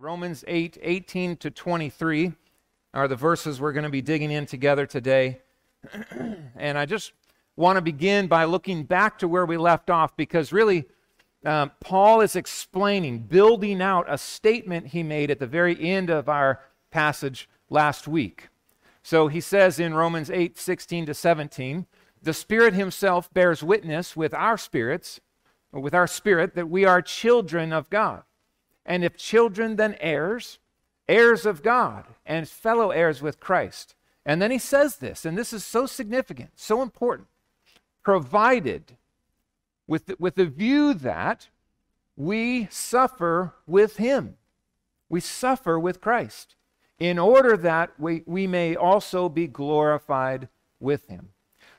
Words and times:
Romans 0.00 0.42
8 0.48 0.78
18 0.80 1.36
to 1.36 1.50
23 1.50 2.32
are 2.94 3.06
the 3.06 3.16
verses 3.16 3.60
we're 3.60 3.74
going 3.74 3.84
to 3.84 3.90
be 3.90 4.00
digging 4.00 4.30
in 4.30 4.46
together 4.46 4.86
today. 4.86 5.42
and 6.56 6.78
I 6.78 6.86
just 6.86 7.12
want 7.54 7.76
to 7.76 7.82
begin 7.82 8.26
by 8.26 8.44
looking 8.44 8.84
back 8.84 9.18
to 9.18 9.28
where 9.28 9.44
we 9.44 9.58
left 9.58 9.90
off 9.90 10.16
because 10.16 10.54
really, 10.54 10.86
um, 11.44 11.70
Paul 11.80 12.22
is 12.22 12.34
explaining, 12.34 13.18
building 13.18 13.82
out 13.82 14.06
a 14.08 14.16
statement 14.16 14.86
he 14.86 15.02
made 15.02 15.30
at 15.30 15.38
the 15.38 15.46
very 15.46 15.78
end 15.78 16.08
of 16.08 16.30
our 16.30 16.60
passage 16.90 17.46
last 17.68 18.08
week. 18.08 18.48
So 19.02 19.28
he 19.28 19.42
says 19.42 19.78
in 19.78 19.92
Romans 19.92 20.30
8 20.30 20.56
16 20.56 21.04
to 21.06 21.14
17, 21.14 21.84
the 22.22 22.32
Spirit 22.32 22.72
Himself 22.72 23.30
bears 23.34 23.62
witness 23.62 24.16
with 24.16 24.32
our 24.32 24.56
spirits, 24.56 25.20
with 25.72 25.92
our 25.92 26.06
spirit, 26.06 26.54
that 26.54 26.70
we 26.70 26.86
are 26.86 27.02
children 27.02 27.70
of 27.74 27.90
God. 27.90 28.22
And 28.84 29.04
if 29.04 29.16
children, 29.16 29.76
then 29.76 29.96
heirs, 30.00 30.58
heirs 31.08 31.46
of 31.46 31.62
God, 31.62 32.04
and 32.24 32.48
fellow 32.48 32.90
heirs 32.90 33.20
with 33.22 33.40
Christ. 33.40 33.94
And 34.24 34.40
then 34.40 34.50
he 34.50 34.58
says 34.58 34.96
this, 34.96 35.24
and 35.24 35.36
this 35.36 35.52
is 35.52 35.64
so 35.64 35.86
significant, 35.86 36.50
so 36.56 36.82
important, 36.82 37.28
provided 38.02 38.96
with 39.86 40.06
the, 40.06 40.16
with 40.18 40.34
the 40.36 40.46
view 40.46 40.94
that 40.94 41.48
we 42.16 42.68
suffer 42.70 43.54
with 43.66 43.96
him. 43.96 44.36
We 45.08 45.20
suffer 45.20 45.78
with 45.78 46.00
Christ 46.00 46.54
in 46.98 47.18
order 47.18 47.56
that 47.56 47.90
we, 47.98 48.22
we 48.26 48.46
may 48.46 48.76
also 48.76 49.28
be 49.28 49.46
glorified 49.46 50.48
with 50.78 51.08
him. 51.08 51.30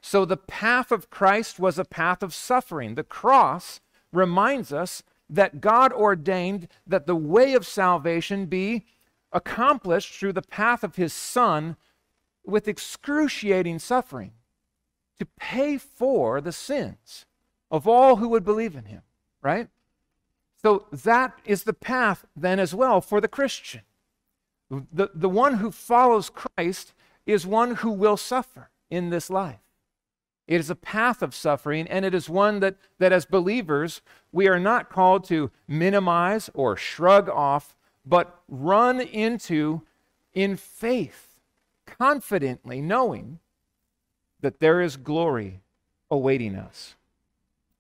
So 0.01 0.25
the 0.25 0.37
path 0.37 0.91
of 0.91 1.11
Christ 1.11 1.59
was 1.59 1.77
a 1.77 1.85
path 1.85 2.23
of 2.23 2.33
suffering. 2.33 2.95
The 2.95 3.03
cross 3.03 3.79
reminds 4.11 4.73
us 4.73 5.03
that 5.31 5.61
God 5.61 5.93
ordained 5.93 6.67
that 6.85 7.07
the 7.07 7.15
way 7.15 7.53
of 7.53 7.65
salvation 7.65 8.45
be 8.45 8.85
accomplished 9.31 10.13
through 10.13 10.33
the 10.33 10.41
path 10.41 10.83
of 10.83 10.97
his 10.97 11.13
Son 11.13 11.77
with 12.45 12.67
excruciating 12.67 13.79
suffering 13.79 14.33
to 15.19 15.25
pay 15.25 15.77
for 15.77 16.41
the 16.41 16.51
sins 16.51 17.25
of 17.69 17.87
all 17.87 18.17
who 18.17 18.27
would 18.27 18.43
believe 18.43 18.75
in 18.75 18.85
him, 18.85 19.01
right? 19.41 19.69
So 20.61 20.85
that 20.91 21.39
is 21.45 21.63
the 21.63 21.73
path 21.73 22.25
then 22.35 22.59
as 22.59 22.75
well 22.75 22.99
for 22.99 23.21
the 23.21 23.27
Christian. 23.27 23.81
The, 24.69 25.09
the 25.13 25.29
one 25.29 25.55
who 25.55 25.71
follows 25.71 26.29
Christ 26.29 26.93
is 27.25 27.47
one 27.47 27.75
who 27.75 27.91
will 27.91 28.17
suffer 28.17 28.69
in 28.89 29.09
this 29.09 29.29
life. 29.29 29.59
It 30.47 30.59
is 30.59 30.69
a 30.69 30.75
path 30.75 31.21
of 31.21 31.33
suffering, 31.33 31.87
and 31.87 32.03
it 32.03 32.13
is 32.13 32.29
one 32.29 32.59
that, 32.59 32.75
that 32.99 33.13
as 33.13 33.25
believers, 33.25 34.01
we 34.31 34.47
are 34.47 34.59
not 34.59 34.89
called 34.89 35.23
to 35.25 35.51
minimize 35.67 36.49
or 36.53 36.75
shrug 36.75 37.29
off, 37.29 37.75
but 38.05 38.41
run 38.47 38.99
into 38.99 39.81
in 40.33 40.57
faith, 40.57 41.39
confidently 41.85 42.81
knowing 42.81 43.39
that 44.41 44.59
there 44.59 44.81
is 44.81 44.97
glory 44.97 45.61
awaiting 46.09 46.55
us. 46.55 46.95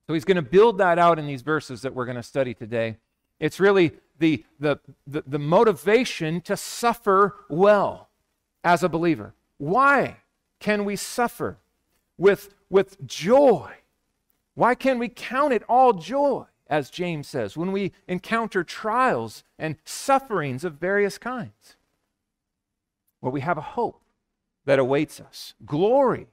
So 0.07 0.13
he's 0.13 0.25
going 0.25 0.35
to 0.35 0.41
build 0.41 0.77
that 0.77 0.99
out 0.99 1.19
in 1.19 1.27
these 1.27 1.41
verses 1.41 1.81
that 1.81 1.93
we're 1.93 2.05
going 2.05 2.17
to 2.17 2.23
study 2.23 2.53
today. 2.53 2.97
It's 3.39 3.59
really 3.59 3.91
the, 4.19 4.45
the, 4.59 4.77
the, 5.07 5.23
the 5.25 5.39
motivation 5.39 6.41
to 6.41 6.55
suffer 6.55 7.35
well 7.49 8.09
as 8.63 8.83
a 8.83 8.89
believer. 8.89 9.33
Why 9.57 10.17
can 10.59 10.85
we 10.85 10.95
suffer 10.95 11.57
with 12.17 12.53
with 12.69 13.05
joy. 13.05 13.71
Why 14.53 14.75
can't 14.75 14.99
we 14.99 15.09
count 15.09 15.53
it 15.53 15.63
all 15.67 15.93
joy, 15.93 16.45
as 16.67 16.89
James 16.89 17.27
says, 17.27 17.57
when 17.57 17.71
we 17.71 17.93
encounter 18.07 18.63
trials 18.63 19.43
and 19.57 19.77
sufferings 19.85 20.63
of 20.63 20.73
various 20.73 21.17
kinds? 21.17 21.77
Well, 23.21 23.31
we 23.31 23.41
have 23.41 23.57
a 23.57 23.61
hope 23.61 24.01
that 24.65 24.79
awaits 24.79 25.19
us, 25.19 25.53
glory 25.65 26.27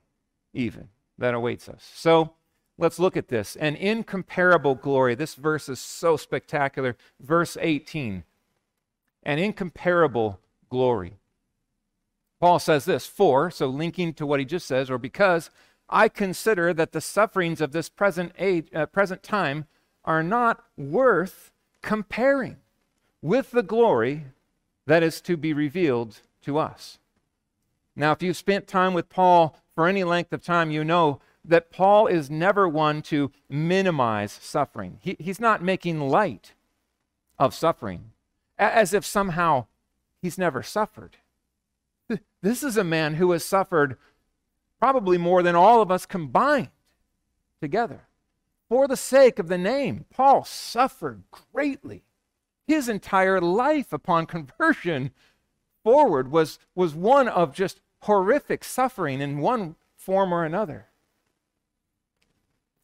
even 0.53 0.89
that 1.19 1.34
awaits 1.34 1.69
us. 1.69 1.91
So 1.95 2.33
let's 2.77 2.99
look 2.99 3.16
at 3.16 3.28
this. 3.28 3.56
An 3.56 3.77
incomparable 3.77 4.75
glory. 4.75 5.15
This 5.15 5.34
verse 5.34 5.69
is 5.69 5.81
so 5.81 6.16
spectacular. 6.16 6.97
Verse 7.21 7.56
18. 7.60 8.25
An 9.22 9.39
incomparable 9.39 10.41
glory. 10.69 11.19
Paul 12.41 12.60
says 12.60 12.84
this, 12.84 13.06
for, 13.06 13.50
so 13.50 13.66
linking 13.66 14.15
to 14.15 14.27
what 14.27 14.39
he 14.39 14.47
just 14.47 14.66
says, 14.66 14.91
or 14.91 14.99
because 14.99 15.50
I 15.88 16.09
consider 16.09 16.75
that 16.75 16.93
the 16.93 17.00
sufferings 17.00 17.60
of 17.60 17.72
this 17.72 17.88
present 17.88 18.32
age, 18.38 18.69
uh, 18.75 18.87
present 18.87 19.22
time 19.22 19.66
are 20.04 20.22
not 20.22 20.65
worth 20.76 21.50
comparing 21.82 22.56
with 23.22 23.50
the 23.50 23.62
glory 23.62 24.27
that 24.87 25.03
is 25.03 25.21
to 25.22 25.37
be 25.37 25.53
revealed 25.53 26.21
to 26.43 26.59
us. 26.59 26.98
Now, 27.97 28.12
if 28.12 28.22
you've 28.22 28.37
spent 28.37 28.66
time 28.66 28.94
with 28.94 29.09
Paul 29.09 29.56
for 29.75 29.87
any 29.87 30.04
length 30.04 30.32
of 30.32 30.43
time, 30.43 30.71
you 30.71 30.84
know 30.84 31.21
that 31.44 31.71
Paul 31.71 32.06
is 32.06 32.31
never 32.31 32.69
one 32.69 33.03
to 33.03 33.31
minimize 33.48 34.32
suffering. 34.32 34.98
He, 35.00 35.16
he's 35.19 35.41
not 35.41 35.62
making 35.62 36.00
light 36.00 36.53
of 37.38 37.54
suffering 37.54 38.12
as 38.59 38.93
if 38.93 39.04
somehow 39.04 39.66
he's 40.21 40.38
never 40.38 40.62
suffered. 40.62 41.16
This 42.41 42.62
is 42.62 42.77
a 42.77 42.84
man 42.84 43.15
who 43.15 43.32
has 43.32 43.44
suffered 43.44 43.97
probably 44.78 45.19
more 45.19 45.43
than 45.43 45.55
all 45.55 45.83
of 45.83 45.91
us 45.91 46.06
combined 46.06 46.71
together. 47.61 48.03
For 48.69 48.87
the 48.87 48.97
sake 48.97 49.39
of 49.39 49.49
the 49.49 49.59
name, 49.59 50.05
Paul 50.11 50.44
suffered 50.44 51.22
greatly. 51.31 52.05
His 52.66 52.89
entire 52.89 53.41
life 53.41 53.93
upon 53.93 54.27
conversion 54.27 55.12
forward 55.83 56.31
was, 56.31 56.59
was 56.75 56.94
one 56.94 57.28
of 57.28 57.55
just 57.55 57.81
horrific 58.03 58.62
suffering 58.62 59.21
in 59.21 59.39
one 59.39 59.77
form 59.97 60.33
or 60.33 60.44
another. 60.44 60.89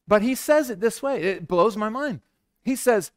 But 0.09 0.23
he 0.23 0.35
says 0.35 0.71
it 0.71 0.81
this 0.81 1.03
way 1.03 1.23
it 1.23 1.49
blows 1.49 1.77
my 1.77 1.89
mind. 1.89 2.21
He 2.63 2.77
says, 2.77 3.13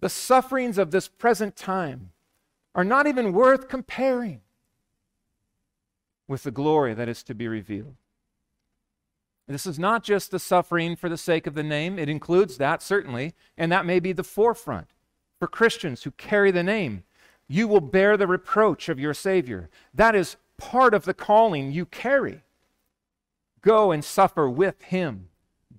The 0.00 0.08
sufferings 0.08 0.78
of 0.78 0.90
this 0.92 1.08
present 1.08 1.56
time 1.56 2.12
are 2.74 2.84
not 2.84 3.06
even 3.06 3.32
worth 3.32 3.68
comparing 3.68 4.40
with 6.26 6.44
the 6.44 6.50
glory 6.50 6.94
that 6.94 7.08
is 7.08 7.22
to 7.24 7.34
be 7.34 7.46
revealed. 7.48 7.96
This 9.46 9.66
is 9.66 9.78
not 9.78 10.02
just 10.02 10.30
the 10.30 10.38
suffering 10.38 10.96
for 10.96 11.08
the 11.08 11.18
sake 11.18 11.46
of 11.46 11.54
the 11.54 11.62
name, 11.62 11.98
it 11.98 12.08
includes 12.08 12.56
that, 12.56 12.82
certainly, 12.82 13.34
and 13.58 13.70
that 13.70 13.84
may 13.84 14.00
be 14.00 14.12
the 14.12 14.24
forefront 14.24 14.88
for 15.38 15.46
Christians 15.46 16.04
who 16.04 16.12
carry 16.12 16.50
the 16.50 16.62
name. 16.62 17.04
You 17.46 17.68
will 17.68 17.82
bear 17.82 18.16
the 18.16 18.26
reproach 18.26 18.88
of 18.88 18.98
your 18.98 19.12
Savior. 19.12 19.68
That 19.92 20.14
is 20.14 20.36
part 20.56 20.94
of 20.94 21.04
the 21.04 21.12
calling 21.12 21.72
you 21.72 21.84
carry. 21.84 22.42
Go 23.60 23.92
and 23.92 24.02
suffer 24.02 24.48
with 24.48 24.80
Him. 24.82 25.28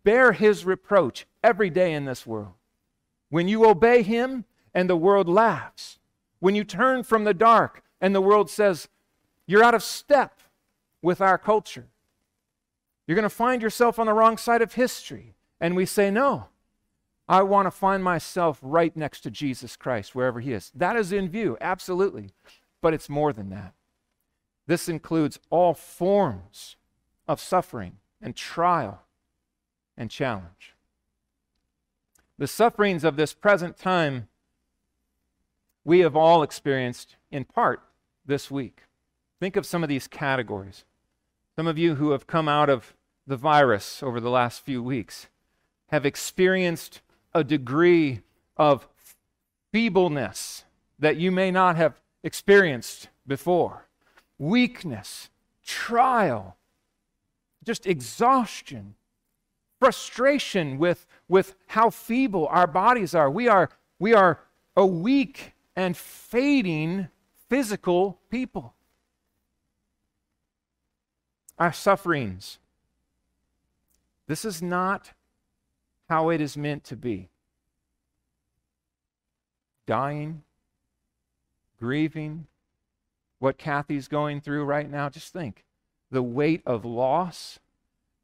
Bear 0.04 0.34
His 0.34 0.64
reproach 0.64 1.26
every 1.44 1.72
day 1.72 1.94
in 1.94 2.06
this 2.06 2.28
world. 2.28 2.54
When 3.30 3.48
you 3.48 3.66
obey 3.66 4.04
Him 4.04 4.46
and 4.76 4.88
the 4.88 4.96
world 4.96 5.28
laughs, 5.28 5.98
when 6.40 6.54
you 6.54 6.64
turn 6.64 7.02
from 7.02 7.24
the 7.24 7.34
dark 7.34 7.82
and 8.00 8.14
the 8.14 8.22
world 8.22 8.52
says, 8.52 8.90
You're 9.48 9.64
out 9.64 9.74
of 9.74 9.82
step 9.82 10.40
with 11.02 11.20
our 11.20 11.40
culture 11.40 11.88
you're 13.08 13.16
going 13.16 13.24
to 13.24 13.30
find 13.30 13.62
yourself 13.62 14.00
on 14.00 14.08
the 14.08 14.14
wrong 14.14 14.38
side 14.38 14.62
of 14.62 14.74
history. 14.74 15.36
And 15.60 15.76
we 15.76 15.86
say, 15.86 16.12
no, 16.12 16.48
I 17.28 17.44
want 17.44 17.66
to 17.66 17.72
find 17.72 18.04
myself 18.04 18.60
right 18.62 18.96
next 18.96 19.22
to 19.22 19.32
Jesus 19.32 19.76
Christ, 19.76 20.16
wherever 20.16 20.40
he 20.40 20.54
is. 20.54 20.72
That 20.76 20.96
is 20.96 21.12
in 21.12 21.30
view, 21.30 21.58
absolutely. 21.62 22.32
But 22.82 22.94
it's 22.94 23.10
more 23.10 23.34
than 23.34 23.50
that. 23.50 23.74
This 24.68 24.90
includes 24.90 25.40
all 25.50 25.74
forms 25.74 26.76
of 27.28 27.40
suffering 27.40 27.98
and 28.22 28.36
trial 28.36 29.04
and 29.98 30.10
challenge. 30.10 30.74
The 32.38 32.48
sufferings 32.48 33.04
of 33.04 33.16
this 33.16 33.34
present 33.34 33.78
time 33.78 34.28
we 35.84 36.00
have 36.00 36.16
all 36.16 36.42
experienced 36.42 37.16
in 37.32 37.46
part 37.46 37.82
this 38.26 38.50
week. 38.50 38.82
Think 39.40 39.56
of 39.56 39.66
some 39.66 39.84
of 39.84 39.90
these 39.90 40.08
categories. 40.08 40.84
Some 41.56 41.68
of 41.68 41.78
you 41.78 41.96
who 41.96 42.12
have 42.12 42.28
come 42.28 42.50
out 42.50 42.70
of 42.70 42.96
the 43.26 43.38
virus 43.38 44.04
over 44.04 44.20
the 44.20 44.30
last 44.30 44.66
few 44.66 44.84
weeks 44.84 45.28
have 45.88 46.06
experienced 46.06 47.02
a 47.34 47.46
degree 47.46 48.22
of 48.58 48.90
feebleness 49.72 50.66
that 51.00 51.16
you 51.16 51.32
may 51.32 51.52
not 51.52 51.78
have 51.78 52.02
experienced 52.24 53.08
before, 53.26 53.88
weakness, 54.38 55.30
trial, 55.66 56.58
just 57.64 57.88
exhaustion, 57.88 58.96
frustration 59.80 60.78
with, 60.78 61.08
with 61.30 61.56
how 61.68 61.90
feeble 61.90 62.48
our 62.48 62.68
bodies 62.68 63.16
are. 63.16 63.32
We 63.32 63.48
are, 63.48 63.70
we 63.98 64.14
are 64.14 64.42
a 64.76 64.86
weak 64.86 65.54
and 65.74 65.96
fading 65.96 67.08
physical 67.48 68.20
people 68.30 68.75
our 71.58 71.74
sufferings. 71.74 72.60
This 74.28 74.46
is 74.46 74.62
not 74.62 75.12
how 76.10 76.30
it 76.30 76.42
is 76.42 76.58
meant 76.58 76.84
to 76.86 76.96
be. 76.96 77.30
Dying, 79.86 80.44
grieving, 81.80 82.48
what 83.40 83.58
Kathy's 83.58 84.08
going 84.08 84.42
through 84.42 84.64
right 84.64 84.90
now, 84.90 85.10
just 85.10 85.32
think 85.32 85.64
the 86.12 86.24
weight 86.24 86.62
of 86.66 86.86
loss 86.86 87.60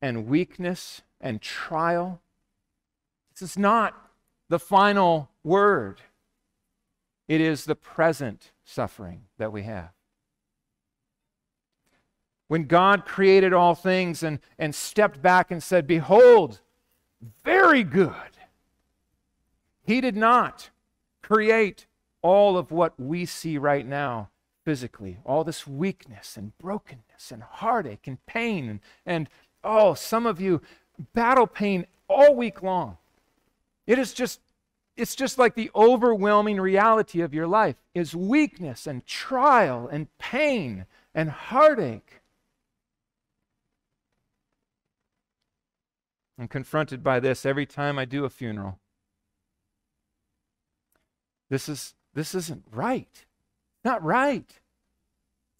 and 0.01 0.28
weakness 0.28 1.01
and 1.19 1.42
trial. 1.42 2.22
This 3.33 3.51
is 3.51 3.57
not 3.57 3.94
the 4.50 4.60
final 4.60 5.30
word, 5.44 6.01
it 7.28 7.39
is 7.39 7.66
the 7.66 7.75
present 7.75 8.51
suffering 8.63 9.24
that 9.38 9.51
we 9.51 9.63
have. 9.63 9.92
When 12.51 12.65
God 12.65 13.06
created 13.06 13.53
all 13.53 13.75
things 13.75 14.24
and, 14.24 14.39
and 14.59 14.75
stepped 14.75 15.21
back 15.21 15.51
and 15.51 15.63
said, 15.63 15.88
Behold, 15.88 16.59
very 17.45 17.81
good, 17.81 18.12
He 19.86 20.01
did 20.01 20.18
not 20.18 20.69
create 21.21 21.86
all 22.21 22.57
of 22.57 22.69
what 22.69 23.00
we 23.00 23.25
see 23.25 23.57
right 23.57 23.88
now 23.88 24.31
physically, 24.65 25.19
all 25.24 25.45
this 25.45 25.65
weakness 25.65 26.36
and 26.36 26.51
brokenness 26.57 27.31
and 27.31 27.42
heartache 27.42 28.06
and 28.06 28.18
pain 28.25 28.68
and, 28.68 28.80
and 29.06 29.30
oh, 29.63 29.94
some 29.94 30.25
of 30.25 30.42
you 30.42 30.62
battle 31.13 31.47
pain 31.47 31.86
all 32.09 32.36
week 32.36 32.62
long. 32.62 32.97
It 33.88 33.97
is 33.97 34.12
just 34.12 34.42
it's 34.97 35.15
just 35.15 35.38
like 35.38 35.56
the 35.56 35.71
overwhelming 35.74 36.59
reality 36.59 37.21
of 37.21 37.33
your 37.33 37.47
life 37.47 37.77
is 37.95 38.13
weakness 38.13 38.88
and 38.88 39.06
trial 39.06 39.88
and 39.88 40.09
pain 40.18 40.86
and 41.15 41.30
heartache. 41.30 42.20
I'm 46.41 46.47
confronted 46.47 47.03
by 47.03 47.19
this 47.19 47.45
every 47.45 47.67
time 47.67 47.99
I 47.99 48.05
do 48.05 48.25
a 48.25 48.29
funeral. 48.29 48.79
This 51.51 51.69
is 51.69 51.93
this 52.15 52.33
isn't 52.33 52.63
right. 52.71 53.25
Not 53.85 54.03
right. 54.03 54.59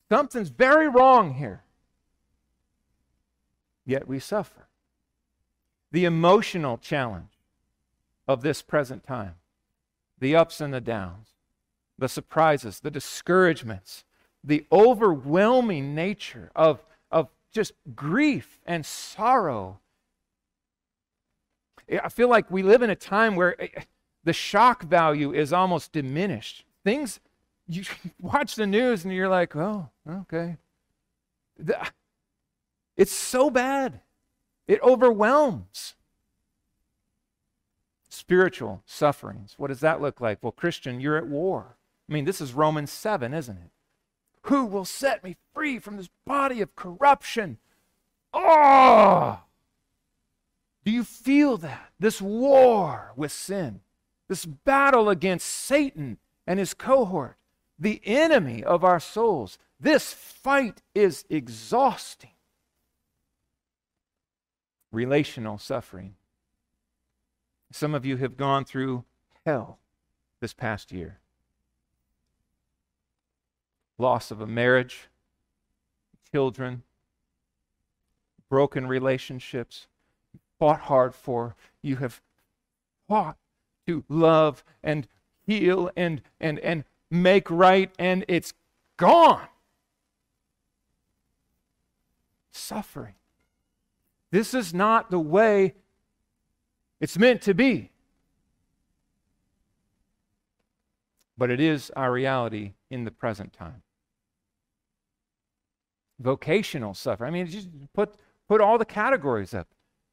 Something's 0.10 0.50
very 0.50 0.90
wrong 0.90 1.36
here. 1.36 1.62
Yet 3.86 4.08
we 4.08 4.18
suffer. 4.18 4.70
The 5.92 6.04
emotional 6.04 6.80
challenge 6.80 7.38
of 8.28 8.42
this 8.42 8.64
present 8.64 9.04
time, 9.04 9.36
the 10.18 10.36
ups 10.36 10.60
and 10.60 10.74
the 10.74 10.82
downs, 10.82 11.28
the 11.96 12.10
surprises, 12.10 12.80
the 12.80 12.90
discouragements, 12.90 14.04
the 14.44 14.66
overwhelming 14.72 15.94
nature 15.94 16.50
of, 16.56 16.84
of 17.12 17.30
just 17.52 17.74
grief 17.96 18.60
and 18.66 18.84
sorrow. 18.84 19.78
I 22.04 22.10
feel 22.10 22.30
like 22.30 22.50
we 22.50 22.64
live 22.64 22.82
in 22.82 22.90
a 22.90 22.96
time 22.96 23.36
where 23.36 23.62
eh, 23.62 23.68
the 24.24 24.34
shock 24.34 24.84
value 24.84 25.34
is 25.34 25.54
almost 25.54 25.92
diminished. 25.92 26.66
Things, 26.84 27.20
you 27.68 27.84
watch 28.20 28.56
the 28.56 28.68
news 28.68 29.04
and 29.04 29.14
you're 29.14 29.30
like, 29.30 29.56
oh, 29.56 29.90
okay. 30.08 30.58
It's 32.98 33.12
so 33.12 33.50
bad. 33.50 34.02
It 34.68 34.82
overwhelms. 34.82 35.96
Spiritual 38.10 38.84
sufferings. 38.86 39.56
What 39.58 39.68
does 39.68 39.80
that 39.80 40.02
look 40.02 40.22
like? 40.22 40.40
Well, 40.42 40.52
Christian, 40.52 41.00
you're 41.00 41.18
at 41.18 41.28
war. 41.28 41.78
I 42.10 42.14
mean, 42.14 42.26
this 42.26 42.42
is 42.42 42.54
Romans 42.54 42.92
7, 42.92 43.34
isn't 43.34 43.58
it? 43.58 43.72
Who 44.44 44.66
will 44.66 44.86
set 44.86 45.24
me 45.24 45.38
free 45.54 45.80
from 45.80 45.98
this 45.98 46.10
body 46.26 46.62
of 46.62 46.76
corruption? 46.76 47.58
Oh! 48.34 49.40
Do 50.84 50.92
you 50.92 51.04
feel 51.04 51.58
that? 51.58 51.92
This 52.00 52.22
war 52.22 53.14
with 53.16 53.32
sin, 53.32 53.82
this 54.28 54.46
battle 54.46 55.10
against 55.10 55.48
Satan 55.48 56.18
and 56.48 56.60
his 56.60 56.74
cohort, 56.74 57.38
the 57.78 58.02
enemy 58.04 58.64
of 58.64 58.84
our 58.84 59.00
souls. 59.00 59.58
This 59.80 60.14
fight 60.14 60.82
is 60.96 61.26
exhausting. 61.30 62.32
Relational 64.92 65.58
suffering. 65.58 66.16
Some 67.72 67.96
of 67.96 68.06
you 68.06 68.18
have 68.18 68.36
gone 68.36 68.66
through 68.66 69.06
hell 69.46 69.80
this 70.40 70.54
past 70.54 70.92
year 70.92 71.22
loss 74.02 74.32
of 74.32 74.42
a 74.42 74.48
marriage, 74.48 75.10
children, 76.32 76.82
broken 78.50 78.88
relationships, 78.88 79.88
fought 80.62 80.82
hard 80.82 81.16
for. 81.16 81.56
You 81.82 81.96
have 81.96 82.22
fought 83.08 83.36
to 83.88 84.04
love 84.08 84.64
and 84.84 85.08
heal 85.48 85.90
and, 85.98 86.22
and, 86.40 86.60
and 86.60 86.84
make 87.10 87.50
right, 87.50 87.92
and 87.98 88.24
it's 88.28 88.54
gone. 88.96 89.48
Suffering. 92.52 93.16
This 94.30 94.54
is 94.54 94.72
not 94.72 95.10
the 95.10 95.18
way 95.18 95.74
it's 97.00 97.18
meant 97.18 97.42
to 97.42 97.56
be. 97.56 97.90
But 101.40 101.50
it 101.50 101.60
is 101.60 101.92
our 101.96 102.12
reality 102.12 102.74
in 102.92 103.04
the 103.04 103.10
present 103.10 103.52
time. 103.52 103.82
Vocational 106.20 106.94
suffering. 106.94 107.30
I 107.30 107.32
mean, 107.34 107.48
just 107.48 107.68
put, 107.96 108.14
put 108.48 108.62
all 108.62 108.78
the 108.78 108.86
categories 108.86 109.56
up. 109.56 109.68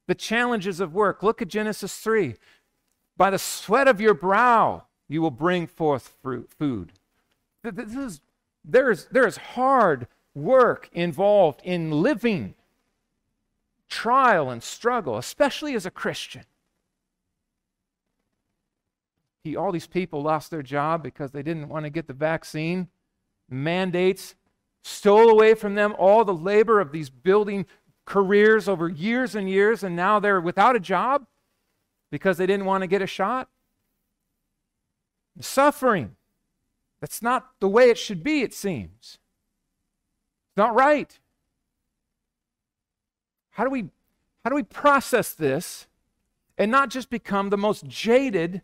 The 0.08 0.16
challenges 0.16 0.80
of 0.80 0.94
work. 0.94 1.22
Look 1.22 1.40
at 1.40 1.48
Genesis 1.48 1.96
3. 1.98 2.34
By 3.16 3.30
the 3.30 3.38
sweat 3.38 3.86
of 3.86 4.00
your 4.00 4.14
brow, 4.14 4.84
you 5.08 5.22
will 5.22 5.30
bring 5.30 5.66
forth 5.66 6.16
fruit, 6.22 6.50
food. 6.58 6.92
This 7.62 7.94
is, 7.94 8.20
there's, 8.64 9.06
there's 9.06 9.36
hard 9.36 10.08
work 10.34 10.88
involved 10.92 11.60
in 11.62 11.90
living, 11.90 12.54
trial 13.88 14.50
and 14.50 14.62
struggle, 14.62 15.18
especially 15.18 15.74
as 15.74 15.84
a 15.86 15.90
Christian. 15.90 16.44
He, 19.44 19.56
all 19.56 19.72
these 19.72 19.86
people 19.86 20.22
lost 20.22 20.50
their 20.50 20.62
job 20.62 21.02
because 21.02 21.32
they 21.32 21.42
didn't 21.42 21.68
want 21.68 21.84
to 21.84 21.90
get 21.90 22.06
the 22.06 22.12
vaccine. 22.12 22.88
Mandates 23.48 24.34
stole 24.82 25.28
away 25.28 25.54
from 25.54 25.74
them 25.74 25.94
all 25.98 26.24
the 26.24 26.34
labor 26.34 26.80
of 26.80 26.92
these 26.92 27.10
building 27.10 27.66
careers 28.08 28.68
over 28.68 28.88
years 28.88 29.34
and 29.34 29.50
years, 29.50 29.84
and 29.84 29.94
now 29.94 30.18
they're 30.18 30.40
without 30.40 30.74
a 30.74 30.80
job 30.80 31.26
because 32.10 32.38
they 32.38 32.46
didn't 32.46 32.64
want 32.64 32.80
to 32.80 32.86
get 32.86 33.02
a 33.02 33.06
shot. 33.06 33.50
Suffering. 35.40 36.16
That's 37.02 37.20
not 37.20 37.50
the 37.60 37.68
way 37.68 37.90
it 37.90 37.98
should 37.98 38.24
be, 38.24 38.40
it 38.40 38.54
seems. 38.54 39.18
It's 40.48 40.56
not 40.56 40.74
right. 40.74 41.18
How 43.50 43.64
do 43.64 43.70
we 43.70 43.90
how 44.42 44.50
do 44.50 44.56
we 44.56 44.62
process 44.62 45.34
this 45.34 45.86
and 46.56 46.70
not 46.70 46.88
just 46.88 47.10
become 47.10 47.50
the 47.50 47.58
most 47.58 47.86
jaded 47.86 48.62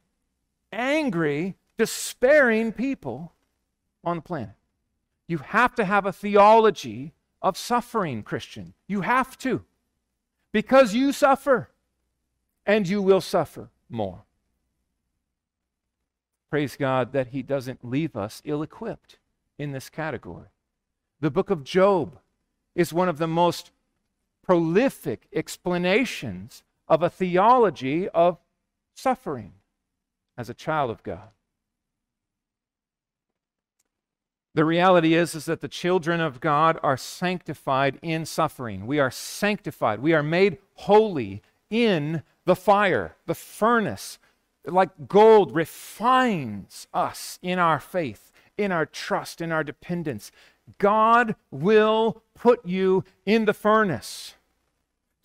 angry, 0.73 1.57
despairing 1.77 2.73
people 2.73 3.35
on 4.03 4.17
the 4.17 4.23
planet. 4.23 4.55
You 5.29 5.39
have 5.39 5.75
to 5.75 5.85
have 5.85 6.07
a 6.07 6.13
theology 6.13 7.13
of 7.45 7.59
suffering, 7.59 8.23
Christian. 8.23 8.73
You 8.89 9.03
have 9.03 9.37
to. 9.39 9.65
Because 10.51 10.95
you 10.95 11.13
suffer, 11.13 11.69
and 12.65 12.89
you 12.89 13.03
will 13.03 13.21
suffer 13.21 13.69
more. 13.91 14.25
Praise 16.49 16.77
God 16.77 17.13
that 17.13 17.29
He 17.29 17.43
doesn't 17.43 17.85
leave 17.85 18.17
us 18.17 18.41
ill 18.47 18.63
equipped 18.63 19.19
in 19.59 19.73
this 19.73 19.91
category. 19.91 20.47
The 21.21 21.31
book 21.31 21.51
of 21.51 21.65
Job 21.65 22.19
is 22.75 22.95
one 22.95 23.11
of 23.11 23.19
the 23.19 23.29
most 23.29 23.71
prolific 24.43 25.29
explanations 25.33 26.63
of 26.89 27.03
a 27.03 27.11
theology 27.11 28.09
of 28.09 28.39
suffering 28.95 29.53
as 30.39 30.49
a 30.49 30.55
child 30.55 30.91
of 30.91 31.03
God. 31.03 31.29
The 34.55 34.65
reality 34.65 35.15
is, 35.15 35.35
is 35.35 35.47
that 35.47 35.61
the 35.61 35.69
children 35.69 36.21
of 36.21 36.41
God 36.41 36.79
are 36.83 36.97
sanctified 36.97 37.99
in 38.03 38.25
suffering. 38.25 38.87
We 38.87 39.01
are 39.01 39.11
sanctified. 39.11 40.01
We 40.01 40.13
are 40.13 40.23
made 40.23 40.59
holy 40.75 41.43
in 41.71 42.23
the 42.45 42.55
fire, 42.55 43.17
the 43.27 43.35
furnace. 43.35 44.19
Like 44.65 45.09
gold 45.09 45.55
refines 45.55 46.87
us 46.95 47.39
in 47.43 47.59
our 47.59 47.81
faith, 47.81 48.31
in 48.57 48.71
our 48.71 48.87
trust, 48.87 49.41
in 49.41 49.51
our 49.51 49.65
dependence. 49.65 50.31
God 50.79 51.35
will 51.51 52.23
put 52.35 52.65
you 52.65 53.05
in 53.27 53.47
the 53.47 53.53
furnace 53.53 54.35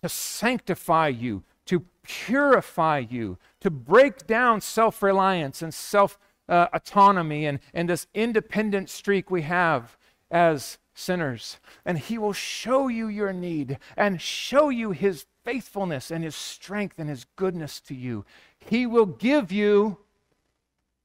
to 0.02 0.08
sanctify 0.08 1.08
you, 1.08 1.44
to 1.66 1.84
purify 2.02 2.98
you, 2.98 3.38
to 3.60 3.70
break 3.70 4.26
down 4.26 4.60
self 4.60 5.02
reliance 5.02 5.62
and 5.62 5.72
self 5.72 6.18
uh, 6.50 6.66
autonomy 6.72 7.46
and, 7.46 7.60
and 7.72 7.88
this 7.88 8.08
independent 8.12 8.90
streak 8.90 9.30
we 9.30 9.42
have 9.42 9.96
as 10.30 10.78
sinners. 10.92 11.58
And 11.86 11.98
He 11.98 12.18
will 12.18 12.32
show 12.32 12.88
you 12.88 13.06
your 13.06 13.32
need 13.32 13.78
and 13.96 14.20
show 14.20 14.68
you 14.68 14.90
His 14.90 15.26
faithfulness 15.44 16.10
and 16.10 16.24
His 16.24 16.34
strength 16.34 16.98
and 16.98 17.08
His 17.08 17.24
goodness 17.36 17.80
to 17.82 17.94
you. 17.94 18.24
He 18.58 18.84
will 18.84 19.06
give 19.06 19.52
you 19.52 19.98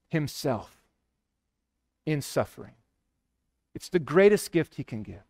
Himself 0.08 0.82
in 2.04 2.20
suffering. 2.20 2.74
It's 3.74 3.88
the 3.88 3.98
greatest 3.98 4.52
gift 4.52 4.74
He 4.74 4.84
can 4.84 5.02
give. 5.02 5.22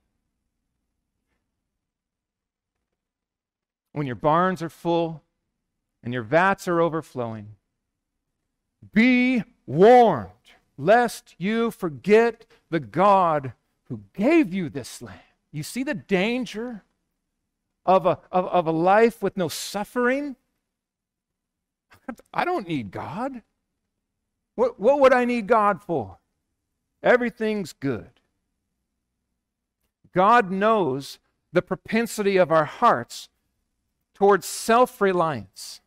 When 3.92 4.06
your 4.06 4.16
barns 4.16 4.62
are 4.62 4.68
full 4.68 5.22
and 6.02 6.12
your 6.12 6.22
vats 6.22 6.68
are 6.68 6.80
overflowing, 6.80 7.56
be 8.92 9.42
warned 9.66 10.30
lest 10.78 11.34
you 11.38 11.70
forget 11.70 12.46
the 12.70 12.80
God 12.80 13.52
who 13.88 14.00
gave 14.14 14.52
you 14.52 14.68
this 14.68 15.00
land. 15.00 15.20
You 15.52 15.62
see 15.62 15.82
the 15.82 15.94
danger 15.94 16.82
of 17.84 18.04
a, 18.04 18.18
of, 18.30 18.46
of 18.46 18.66
a 18.66 18.72
life 18.72 19.22
with 19.22 19.36
no 19.36 19.48
suffering? 19.48 20.36
I 22.32 22.44
don't 22.44 22.68
need 22.68 22.90
God. 22.90 23.42
What, 24.54 24.78
what 24.78 25.00
would 25.00 25.12
I 25.12 25.24
need 25.24 25.46
God 25.46 25.82
for? 25.82 26.18
Everything's 27.02 27.72
good. 27.72 28.10
God 30.14 30.50
knows 30.50 31.18
the 31.52 31.62
propensity 31.62 32.36
of 32.36 32.50
our 32.50 32.64
hearts 32.64 33.28
towards 34.14 34.46
self 34.46 35.00
reliance 35.00 35.80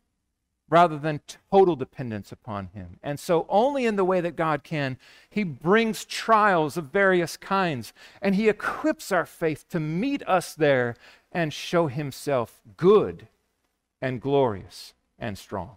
rather 0.70 0.96
than 0.96 1.20
total 1.50 1.74
dependence 1.76 2.32
upon 2.32 2.68
Him. 2.68 2.98
And 3.02 3.18
so, 3.18 3.44
only 3.48 3.84
in 3.84 3.96
the 3.96 4.04
way 4.04 4.20
that 4.20 4.36
God 4.36 4.62
can, 4.64 4.96
He 5.28 5.42
brings 5.42 6.04
trials 6.04 6.76
of 6.76 6.86
various 6.86 7.36
kinds 7.36 7.92
and 8.22 8.36
He 8.36 8.48
equips 8.48 9.12
our 9.12 9.26
faith 9.26 9.68
to 9.70 9.80
meet 9.80 10.26
us 10.26 10.54
there 10.54 10.94
and 11.32 11.52
show 11.52 11.88
Himself 11.88 12.62
good 12.76 13.26
and 14.00 14.20
glorious 14.20 14.94
and 15.18 15.36
strong. 15.36 15.76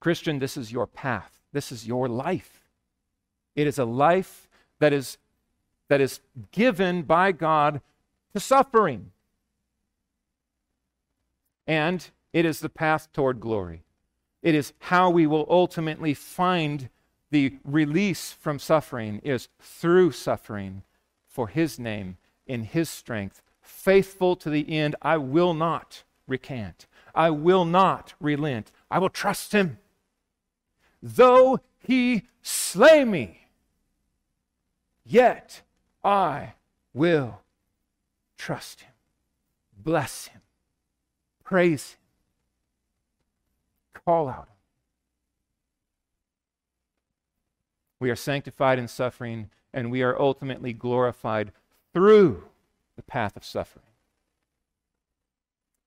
Christian, 0.00 0.38
this 0.38 0.56
is 0.56 0.70
your 0.70 0.86
path. 0.86 1.40
This 1.52 1.72
is 1.72 1.86
your 1.86 2.08
life. 2.08 2.64
It 3.56 3.66
is 3.66 3.78
a 3.78 3.84
life 3.84 4.48
that 4.80 4.92
is, 4.92 5.16
that 5.88 6.00
is 6.00 6.20
given 6.52 7.02
by 7.02 7.32
God 7.32 7.80
to 8.32 8.40
suffering. 8.40 9.12
And 11.66 12.08
it 12.32 12.44
is 12.44 12.60
the 12.60 12.68
path 12.68 13.12
toward 13.12 13.40
glory. 13.40 13.84
It 14.42 14.54
is 14.54 14.72
how 14.78 15.10
we 15.10 15.26
will 15.26 15.46
ultimately 15.48 16.14
find 16.14 16.88
the 17.30 17.58
release 17.64 18.32
from 18.32 18.58
suffering 18.58 19.20
is 19.22 19.48
through 19.60 20.12
suffering 20.12 20.82
for 21.26 21.48
his 21.48 21.78
name 21.78 22.16
in 22.46 22.64
his 22.64 22.88
strength. 22.88 23.42
Faithful 23.60 24.36
to 24.36 24.48
the 24.48 24.70
end, 24.72 24.96
I 25.02 25.18
will 25.18 25.54
not 25.54 26.04
recant. 26.26 26.86
I 27.14 27.30
will 27.30 27.64
not 27.64 28.14
relent. 28.20 28.70
I 28.90 28.98
will 28.98 29.10
trust 29.10 29.52
him. 29.52 29.78
Though 31.02 31.60
he 31.80 32.24
slay 32.42 33.04
me, 33.04 33.48
yet 35.04 35.62
I 36.02 36.54
will 36.92 37.40
trust 38.36 38.82
him, 38.82 38.92
bless 39.76 40.26
him, 40.26 40.40
praise 41.44 41.92
him, 41.92 41.97
call 44.08 44.30
out. 44.30 44.48
We 48.00 48.08
are 48.08 48.16
sanctified 48.16 48.78
in 48.78 48.88
suffering, 48.88 49.50
and 49.74 49.90
we 49.90 50.02
are 50.02 50.18
ultimately 50.18 50.72
glorified 50.72 51.52
through 51.92 52.44
the 52.96 53.02
path 53.02 53.36
of 53.36 53.44
suffering. 53.44 53.84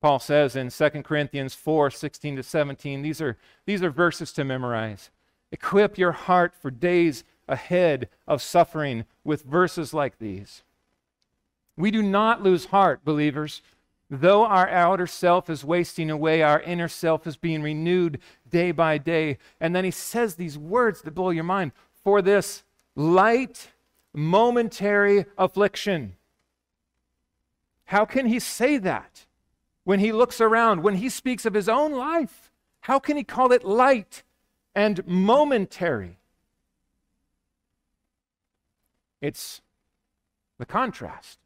Paul 0.03 0.19
says 0.19 0.55
in 0.55 0.69
2 0.69 0.89
Corinthians 1.01 1.55
4 1.55 1.89
16 1.89 2.35
to 2.35 2.43
17, 2.43 3.01
these 3.01 3.21
are, 3.21 3.39
these 3.65 3.81
are 3.81 3.89
verses 3.89 4.31
to 4.33 4.43
memorize. 4.43 5.09
Equip 5.51 5.97
your 5.97 6.11
heart 6.11 6.53
for 6.53 6.69
days 6.69 7.23
ahead 7.47 8.07
of 8.27 8.43
suffering 8.43 9.05
with 9.23 9.41
verses 9.41 9.95
like 9.95 10.19
these. 10.19 10.61
We 11.75 11.89
do 11.89 12.03
not 12.03 12.43
lose 12.43 12.65
heart, 12.65 13.03
believers. 13.03 13.63
Though 14.13 14.45
our 14.45 14.69
outer 14.69 15.07
self 15.07 15.49
is 15.49 15.63
wasting 15.63 16.11
away, 16.11 16.43
our 16.43 16.59
inner 16.59 16.89
self 16.89 17.25
is 17.25 17.37
being 17.37 17.63
renewed 17.63 18.19
day 18.47 18.71
by 18.71 18.99
day. 18.99 19.39
And 19.59 19.75
then 19.75 19.85
he 19.85 19.91
says 19.91 20.35
these 20.35 20.57
words 20.57 21.01
that 21.01 21.15
blow 21.15 21.31
your 21.31 21.45
mind 21.45 21.71
for 22.03 22.21
this 22.21 22.63
light, 22.95 23.71
momentary 24.13 25.25
affliction. 25.37 26.17
How 27.85 28.05
can 28.05 28.27
he 28.27 28.39
say 28.39 28.77
that? 28.77 29.25
when 29.83 29.99
he 29.99 30.11
looks 30.11 30.39
around, 30.39 30.83
when 30.83 30.95
he 30.95 31.09
speaks 31.09 31.45
of 31.45 31.53
his 31.53 31.67
own 31.67 31.91
life? 31.91 32.51
How 32.81 32.99
can 32.99 33.17
he 33.17 33.23
call 33.23 33.51
it 33.51 33.63
light 33.63 34.23
and 34.75 35.05
momentary? 35.07 36.17
It's 39.19 39.61
the 40.57 40.65
contrast. 40.65 41.39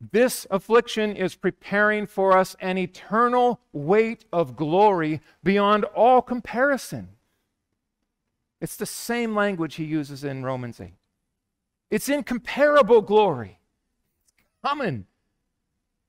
This 0.00 0.46
affliction 0.50 1.16
is 1.16 1.34
preparing 1.34 2.06
for 2.06 2.36
us 2.36 2.56
an 2.60 2.76
eternal 2.78 3.60
weight 3.72 4.24
of 4.32 4.56
glory 4.56 5.20
beyond 5.42 5.84
all 5.84 6.20
comparison. 6.20 7.08
It's 8.60 8.76
the 8.76 8.86
same 8.86 9.34
language 9.34 9.76
he 9.76 9.84
uses 9.84 10.24
in 10.24 10.44
Romans 10.44 10.80
8. 10.80 10.92
It's 11.90 12.08
incomparable 12.08 13.02
glory. 13.02 13.58
Coming 14.62 15.06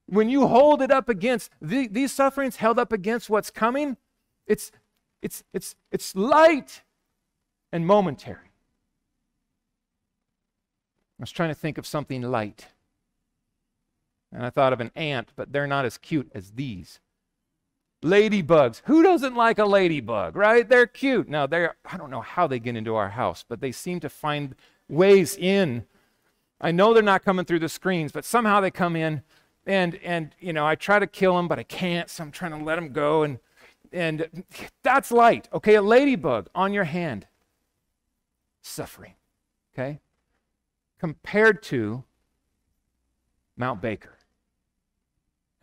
when 0.07 0.29
you 0.29 0.47
hold 0.47 0.81
it 0.81 0.91
up 0.91 1.09
against 1.09 1.51
the, 1.61 1.87
these 1.87 2.11
sufferings 2.11 2.57
held 2.57 2.77
up 2.77 2.91
against 2.91 3.29
what's 3.29 3.49
coming, 3.49 3.97
it's, 4.45 4.71
it's, 5.21 5.43
it's, 5.53 5.75
it's 5.91 6.15
light 6.15 6.83
and 7.71 7.85
momentary. 7.85 8.51
I 11.19 11.23
was 11.23 11.31
trying 11.31 11.49
to 11.49 11.55
think 11.55 11.77
of 11.77 11.87
something 11.87 12.21
light. 12.21 12.67
And 14.31 14.45
I 14.45 14.49
thought 14.49 14.73
of 14.73 14.81
an 14.81 14.91
ant, 14.95 15.31
but 15.35 15.51
they're 15.53 15.67
not 15.67 15.85
as 15.85 15.97
cute 15.97 16.31
as 16.33 16.51
these. 16.51 16.99
Ladybugs. 18.03 18.81
Who 18.85 19.01
doesn't 19.01 19.35
like 19.35 19.57
a 19.57 19.65
ladybug, 19.65 20.35
right? 20.35 20.67
They're 20.67 20.87
cute. 20.87 21.29
Now, 21.29 21.47
they're, 21.47 21.75
I 21.85 21.97
don't 21.97 22.11
know 22.11 22.21
how 22.21 22.45
they 22.47 22.59
get 22.59 22.75
into 22.75 22.95
our 22.95 23.09
house, 23.09 23.45
but 23.47 23.61
they 23.61 23.71
seem 23.71 23.99
to 24.01 24.09
find 24.09 24.55
ways 24.89 25.37
in. 25.37 25.85
I 26.59 26.71
know 26.71 26.93
they're 26.93 27.03
not 27.03 27.23
coming 27.23 27.45
through 27.45 27.59
the 27.59 27.69
screens, 27.69 28.11
but 28.11 28.25
somehow 28.25 28.59
they 28.59 28.71
come 28.71 28.95
in 28.95 29.23
and 29.65 29.95
and 30.03 30.35
you 30.39 30.53
know 30.53 30.65
i 30.65 30.75
try 30.75 30.99
to 30.99 31.07
kill 31.07 31.35
them, 31.35 31.47
but 31.47 31.59
i 31.59 31.63
can't 31.63 32.09
so 32.09 32.23
i'm 32.23 32.31
trying 32.31 32.51
to 32.51 32.63
let 32.63 32.75
them 32.75 32.91
go 32.91 33.23
and 33.23 33.39
and 33.91 34.43
that's 34.83 35.11
light 35.11 35.47
okay 35.53 35.75
a 35.75 35.81
ladybug 35.81 36.47
on 36.53 36.73
your 36.73 36.83
hand 36.83 37.27
suffering 38.61 39.13
okay 39.73 39.99
compared 40.99 41.61
to 41.63 42.03
mount 43.57 43.81
baker 43.81 44.14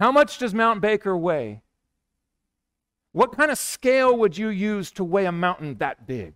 how 0.02 0.12
much 0.12 0.38
does 0.38 0.52
mount 0.52 0.80
baker 0.80 1.16
weigh 1.16 1.62
what 3.12 3.37
kind 3.37 3.50
of 3.50 3.59
scale 3.59 4.16
would 4.16 4.37
you 4.37 4.49
use 4.49 4.90
to 4.90 5.04
weigh 5.04 5.26
a 5.26 5.32
mountain 5.32 5.76
that 5.78 6.06
big 6.06 6.35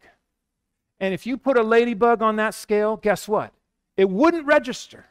and 1.01 1.13
if 1.13 1.27
you 1.27 1.37
put 1.37 1.59
a 1.59 1.63
ladybug 1.63 2.23
on 2.23 2.37
that 2.37 2.55
scale 2.55 2.97
guess 2.97 3.29
what 3.29 3.53
it 3.97 4.09
wouldn't 4.09 4.47
register 4.47 5.07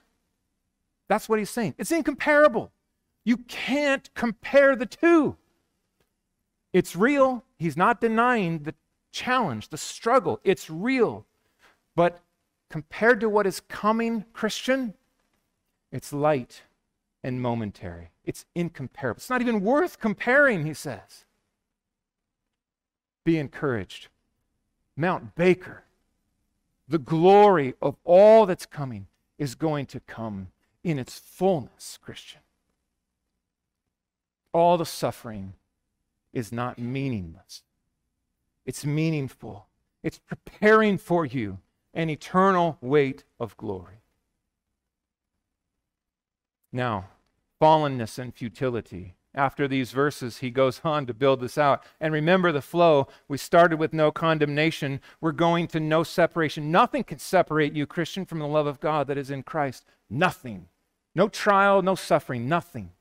that's 1.07 1.29
what 1.29 1.39
he's 1.39 1.49
saying. 1.49 1.75
It's 1.77 1.91
incomparable. 1.91 2.71
You 3.23 3.37
can't 3.37 4.13
compare 4.13 4.75
the 4.75 4.85
two. 4.85 5.37
It's 6.73 6.95
real. 6.95 7.43
He's 7.57 7.77
not 7.77 8.01
denying 8.01 8.63
the 8.63 8.75
challenge, 9.11 9.69
the 9.69 9.77
struggle. 9.77 10.39
It's 10.43 10.69
real. 10.69 11.25
But 11.95 12.21
compared 12.69 13.19
to 13.21 13.29
what 13.29 13.47
is 13.47 13.61
coming, 13.61 14.25
Christian, 14.33 14.93
it's 15.91 16.11
light 16.11 16.63
and 17.23 17.41
momentary. 17.41 18.09
It's 18.25 18.45
incomparable. 18.55 19.17
It's 19.17 19.29
not 19.29 19.41
even 19.41 19.61
worth 19.61 19.99
comparing, 19.99 20.65
he 20.65 20.73
says. 20.73 21.25
Be 23.23 23.37
encouraged. 23.37 24.07
Mount 24.97 25.35
Baker, 25.35 25.83
the 26.87 26.97
glory 26.97 27.75
of 27.81 27.95
all 28.03 28.45
that's 28.45 28.65
coming, 28.65 29.07
is 29.37 29.55
going 29.55 29.85
to 29.87 29.99
come 29.99 30.47
in 30.83 30.97
its 30.97 31.19
fullness, 31.19 31.99
Christian. 32.01 32.41
All 34.53 34.77
the 34.77 34.85
suffering 34.85 35.53
is 36.31 36.51
not 36.51 36.79
meaningless, 36.79 37.63
it's 38.65 38.85
meaningful. 38.85 39.67
It's 40.03 40.19
preparing 40.19 40.99
for 40.99 41.25
you 41.25 41.57
an 41.95 42.11
eternal 42.11 42.77
weight 42.79 43.23
of 43.39 43.57
glory. 43.57 44.03
Now, 46.71 47.05
fallenness 47.61 48.17
and 48.19 48.33
futility. 48.33 49.15
After 49.33 49.67
these 49.67 49.91
verses, 49.91 50.37
he 50.37 50.49
goes 50.49 50.79
on 50.85 51.05
to 51.07 51.13
build 51.13 51.41
this 51.41 51.57
out. 51.57 51.83
And 51.99 52.13
remember 52.13 52.53
the 52.53 52.61
flow. 52.61 53.07
We 53.27 53.37
started 53.37 53.77
with 53.77 53.91
no 53.91 54.09
condemnation. 54.09 55.01
We're 55.19 55.33
going 55.33 55.67
to 55.67 55.79
no 55.81 56.03
separation. 56.03 56.71
Nothing 56.71 57.03
can 57.03 57.19
separate 57.19 57.73
you, 57.73 57.85
Christian, 57.85 58.25
from 58.25 58.39
the 58.39 58.47
love 58.47 58.65
of 58.65 58.79
God 58.79 59.07
that 59.07 59.17
is 59.17 59.29
in 59.29 59.43
Christ. 59.43 59.83
Nothing. 60.09 60.67
No 61.13 61.27
trial, 61.27 61.81
no 61.81 61.95
suffering, 61.95 62.47
nothing. 62.47 62.91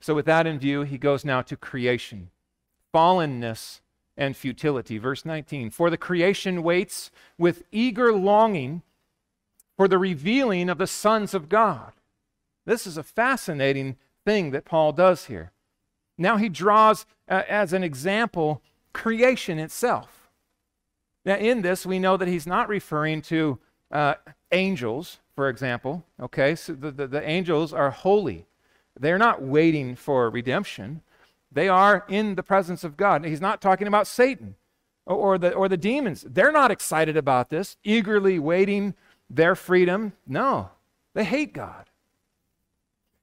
So, 0.00 0.14
with 0.14 0.26
that 0.26 0.46
in 0.46 0.58
view, 0.58 0.82
he 0.82 0.96
goes 0.96 1.24
now 1.24 1.42
to 1.42 1.56
creation. 1.56 2.30
Fallenness 2.94 3.80
and 4.16 4.36
futility. 4.36 4.96
Verse 4.96 5.24
19 5.24 5.70
For 5.70 5.90
the 5.90 5.96
creation 5.96 6.62
waits 6.62 7.10
with 7.36 7.64
eager 7.70 8.12
longing 8.12 8.82
for 9.76 9.88
the 9.88 9.98
revealing 9.98 10.70
of 10.70 10.78
the 10.78 10.86
sons 10.86 11.34
of 11.34 11.48
God. 11.48 11.92
This 12.68 12.86
is 12.86 12.98
a 12.98 13.02
fascinating 13.02 13.96
thing 14.26 14.50
that 14.50 14.66
Paul 14.66 14.92
does 14.92 15.24
here. 15.24 15.52
Now 16.18 16.36
he 16.36 16.50
draws 16.50 17.06
uh, 17.26 17.42
as 17.48 17.72
an 17.72 17.82
example 17.82 18.60
creation 18.92 19.58
itself. 19.58 20.28
Now, 21.24 21.36
in 21.36 21.62
this, 21.62 21.86
we 21.86 21.98
know 21.98 22.18
that 22.18 22.28
he's 22.28 22.46
not 22.46 22.68
referring 22.68 23.22
to 23.22 23.58
uh, 23.90 24.14
angels, 24.52 25.18
for 25.34 25.48
example. 25.48 26.04
Okay, 26.20 26.54
so 26.54 26.74
the, 26.74 26.90
the, 26.90 27.06
the 27.06 27.26
angels 27.26 27.72
are 27.72 27.90
holy, 27.90 28.44
they're 29.00 29.16
not 29.16 29.40
waiting 29.40 29.94
for 29.96 30.28
redemption. 30.28 31.00
They 31.50 31.70
are 31.70 32.04
in 32.06 32.34
the 32.34 32.42
presence 32.42 32.84
of 32.84 32.98
God. 32.98 33.24
He's 33.24 33.40
not 33.40 33.62
talking 33.62 33.86
about 33.86 34.06
Satan 34.06 34.56
or, 35.06 35.38
the, 35.38 35.54
or 35.54 35.70
the 35.70 35.78
demons. 35.78 36.22
They're 36.28 36.52
not 36.52 36.70
excited 36.70 37.16
about 37.16 37.48
this, 37.48 37.78
eagerly 37.82 38.38
waiting 38.38 38.92
their 39.30 39.54
freedom. 39.54 40.12
No, 40.26 40.68
they 41.14 41.24
hate 41.24 41.54
God. 41.54 41.87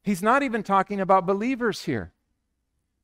He's 0.05 0.21
not 0.21 0.43
even 0.43 0.61
talking 0.61 1.01
about 1.01 1.25
believers 1.25 1.85
here. 1.85 2.11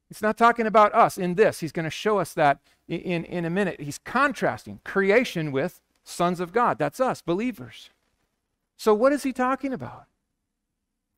He's 0.07 0.21
not 0.21 0.37
talking 0.37 0.67
about 0.67 0.93
us 0.93 1.17
in 1.17 1.33
this. 1.33 1.59
He's 1.59 1.71
going 1.71 1.85
to 1.85 1.89
show 1.89 2.19
us 2.19 2.31
that 2.35 2.59
in, 2.87 3.25
in, 3.25 3.43
a 3.43 3.49
minute. 3.49 3.81
He's 3.81 3.97
contrasting 3.97 4.81
creation 4.83 5.51
with 5.51 5.81
sons 6.03 6.39
of 6.39 6.53
God. 6.53 6.77
That's 6.77 6.99
us, 6.99 7.19
believers. 7.23 7.89
So, 8.77 8.93
what 8.93 9.13
is 9.13 9.23
he 9.23 9.33
talking 9.33 9.73
about? 9.73 10.05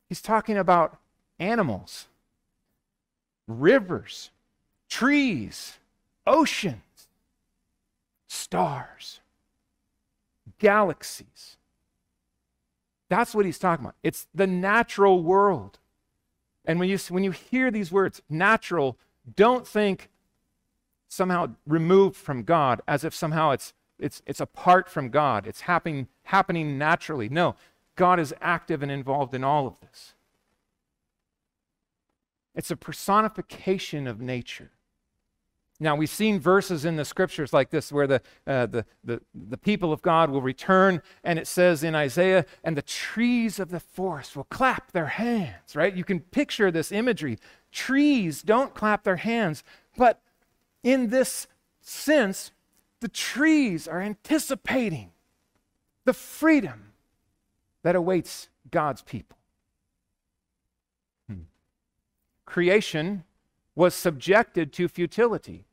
He's 0.08 0.22
talking 0.22 0.58
about 0.58 1.00
animals 1.38 2.08
rivers, 3.46 4.32
trees, 4.88 5.80
oceans, 6.26 7.10
stars, 8.30 9.20
galaxies. 10.60 11.58
That's 13.14 13.36
what 13.36 13.46
he's 13.46 13.60
talking 13.60 13.86
about. 13.86 13.96
It's 14.02 14.26
the 14.34 14.48
natural 14.48 15.22
world. 15.22 15.78
And 16.66 16.80
when 16.80 16.90
you, 16.90 16.98
when 17.10 17.24
you 17.24 17.30
hear 17.30 17.70
these 17.70 17.92
words, 17.92 18.24
natural, 18.28 18.98
don't 19.36 19.68
think 19.68 20.10
somehow 21.08 21.52
removed 21.68 22.16
from 22.16 22.42
God 22.42 22.82
as 22.88 23.04
if 23.04 23.14
somehow 23.14 23.52
it's, 23.52 23.76
it's, 24.00 24.24
it's 24.26 24.40
apart 24.40 24.90
from 24.90 25.10
God. 25.10 25.46
It's 25.46 25.62
happening, 25.62 26.08
happening 26.24 26.80
naturally. 26.80 27.30
No, 27.30 27.56
God 27.96 28.20
is 28.20 28.34
active 28.42 28.82
and 28.82 28.92
involved 28.92 29.36
in 29.36 29.44
all 29.44 29.68
of 29.68 29.80
this. 29.80 30.16
It's 32.56 32.72
a 32.72 32.76
personification 32.76 34.08
of 34.08 34.20
nature. 34.20 34.72
Now, 35.80 35.96
we've 35.96 36.10
seen 36.10 36.40
verses 36.40 36.86
in 36.86 36.96
the 36.96 37.04
scriptures 37.04 37.52
like 37.52 37.70
this 37.70 37.92
where 37.92 38.08
the, 38.08 38.22
uh, 38.48 38.68
the, 38.68 38.86
the, 39.04 39.22
the 39.34 39.58
people 39.58 39.92
of 39.92 40.02
God 40.02 40.30
will 40.30 40.42
return, 40.42 41.02
and 41.24 41.38
it 41.38 41.48
says 41.48 41.84
in 41.84 41.96
Isaiah, 41.96 42.46
and 42.64 42.78
the 42.78 42.82
trees 42.82 43.60
of 43.60 43.70
the 43.70 43.80
forest 43.80 44.36
will 44.36 44.46
clap 44.46 44.92
their 44.92 45.08
hands, 45.08 45.76
right? 45.76 45.94
You 45.94 46.04
can 46.04 46.20
picture 46.20 46.72
this 46.72 46.92
imagery. 46.92 47.38
Trees 47.72 48.44
don't 48.44 48.74
clap 48.76 49.04
their 49.04 49.18
hands, 49.18 49.64
but 49.98 50.22
in 50.84 51.10
this 51.10 51.48
sense, 51.82 52.52
the 53.00 53.08
trees 53.10 53.88
are 53.88 54.02
anticipating 54.02 55.12
the 56.06 56.14
freedom 56.14 56.94
that 57.82 57.96
awaits 57.96 58.48
God's 58.72 59.02
people. 59.02 59.38
creation 62.54 63.24
was 63.76 63.94
subjected 63.94 64.72
to 64.74 64.88
futility. 64.88 65.66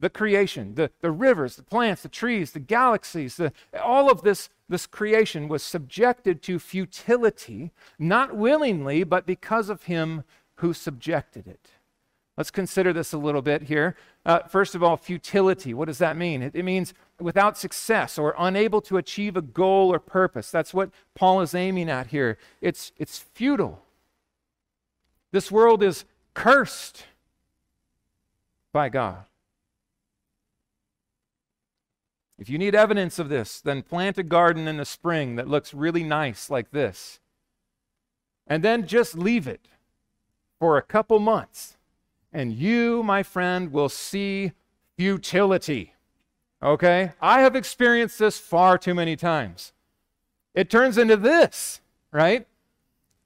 The 0.00 0.10
creation, 0.10 0.74
the, 0.74 0.90
the 1.00 1.10
rivers, 1.10 1.56
the 1.56 1.62
plants, 1.62 2.02
the 2.02 2.08
trees, 2.08 2.52
the 2.52 2.58
galaxies, 2.58 3.36
the, 3.36 3.52
all 3.80 4.10
of 4.10 4.22
this, 4.22 4.50
this 4.68 4.86
creation 4.86 5.48
was 5.48 5.62
subjected 5.62 6.42
to 6.42 6.58
futility, 6.58 7.72
not 7.98 8.36
willingly, 8.36 9.04
but 9.04 9.24
because 9.24 9.68
of 9.68 9.84
him 9.84 10.24
who 10.56 10.72
subjected 10.72 11.46
it. 11.46 11.70
Let's 12.36 12.50
consider 12.50 12.92
this 12.92 13.12
a 13.12 13.18
little 13.18 13.42
bit 13.42 13.62
here. 13.62 13.96
Uh, 14.26 14.40
first 14.40 14.74
of 14.74 14.82
all, 14.82 14.96
futility. 14.96 15.72
What 15.72 15.86
does 15.86 15.98
that 15.98 16.16
mean? 16.16 16.42
It, 16.42 16.56
it, 16.56 16.64
means 16.64 16.92
without 17.20 17.56
success 17.56 18.18
or 18.18 18.34
unable 18.36 18.80
to 18.82 18.96
achieve 18.96 19.36
a 19.36 19.42
goal 19.42 19.92
or 19.92 20.00
purpose. 20.00 20.50
That's 20.50 20.74
what 20.74 20.90
Paul 21.14 21.40
is 21.42 21.54
aiming 21.54 21.88
at 21.88 22.08
here. 22.08 22.36
It's, 22.60 22.90
it's 22.96 23.18
futile. 23.18 23.84
This 25.30 25.52
world 25.52 25.82
is 25.82 26.04
cursed 26.34 27.04
by 28.74 28.90
God. 28.90 29.24
If 32.36 32.50
you 32.50 32.58
need 32.58 32.74
evidence 32.74 33.18
of 33.18 33.28
this, 33.28 33.60
then 33.60 33.82
plant 33.82 34.18
a 34.18 34.24
garden 34.24 34.66
in 34.66 34.76
the 34.76 34.84
spring 34.84 35.36
that 35.36 35.48
looks 35.48 35.72
really 35.72 36.02
nice 36.02 36.50
like 36.50 36.72
this. 36.72 37.20
And 38.46 38.62
then 38.62 38.86
just 38.86 39.16
leave 39.16 39.46
it 39.46 39.68
for 40.58 40.76
a 40.76 40.82
couple 40.82 41.20
months. 41.20 41.76
And 42.32 42.52
you, 42.52 43.02
my 43.04 43.22
friend, 43.22 43.72
will 43.72 43.88
see 43.88 44.52
futility. 44.98 45.94
Okay? 46.60 47.12
I 47.20 47.42
have 47.42 47.54
experienced 47.54 48.18
this 48.18 48.38
far 48.38 48.76
too 48.76 48.94
many 48.94 49.14
times. 49.14 49.72
It 50.52 50.68
turns 50.68 50.98
into 50.98 51.16
this, 51.16 51.80
right? 52.10 52.46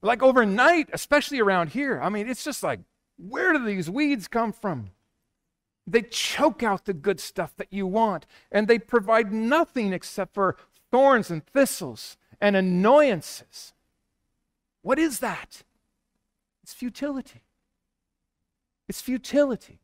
Like 0.03 0.21
overnight, 0.21 0.89
especially 0.93 1.39
around 1.39 1.69
here. 1.69 1.99
I 2.01 2.09
mean, 2.09 2.29
it's 2.29 2.43
just 2.43 2.61
like 2.61 2.81
where 3.17 3.51
do 3.53 3.65
these 3.65 3.89
weeds 3.89 4.27
come 4.27 4.53
from? 4.53 4.91
They 5.87 6.01
choke 6.03 6.61
out 6.61 6.85
the 6.85 6.93
good 6.93 7.19
stuff 7.19 7.55
that 7.57 7.71
you 7.71 7.87
want, 7.87 8.25
and 8.51 8.67
they 8.67 8.79
provide 8.79 9.33
nothing 9.33 9.91
except 9.93 10.33
for 10.33 10.55
thorns 10.91 11.31
and 11.31 11.45
thistles 11.45 12.17
and 12.39 12.55
annoyances. 12.55 13.73
What 14.81 14.99
is 14.99 15.19
that? 15.19 15.63
It's 16.63 16.73
futility. 16.73 17.41
It's 18.87 19.01
futility. 19.01 19.79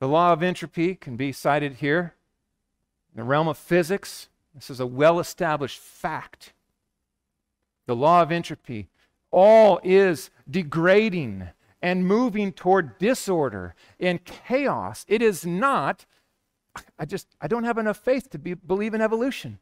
The 0.00 0.08
law 0.08 0.32
of 0.32 0.42
entropy 0.42 0.94
can 0.94 1.16
be 1.16 1.32
cited 1.32 1.74
here. 1.76 2.14
In 3.12 3.18
the 3.18 3.24
realm 3.24 3.48
of 3.48 3.58
physics, 3.58 4.28
this 4.54 4.70
is 4.70 4.80
a 4.80 4.86
well 4.86 5.18
established 5.18 5.78
fact. 5.78 6.52
The 7.86 7.96
law 7.96 8.22
of 8.22 8.30
entropy 8.30 8.88
all 9.30 9.80
is 9.82 10.30
degrading 10.48 11.48
and 11.80 12.06
moving 12.06 12.52
toward 12.52 12.98
disorder 12.98 13.74
and 14.00 14.24
chaos. 14.24 15.04
It 15.08 15.22
is 15.22 15.46
not, 15.46 16.06
I 16.98 17.04
just, 17.04 17.28
I 17.40 17.48
don't 17.48 17.64
have 17.64 17.78
enough 17.78 17.98
faith 17.98 18.30
to 18.30 18.38
be, 18.38 18.54
believe 18.54 18.94
in 18.94 19.00
evolution. 19.00 19.58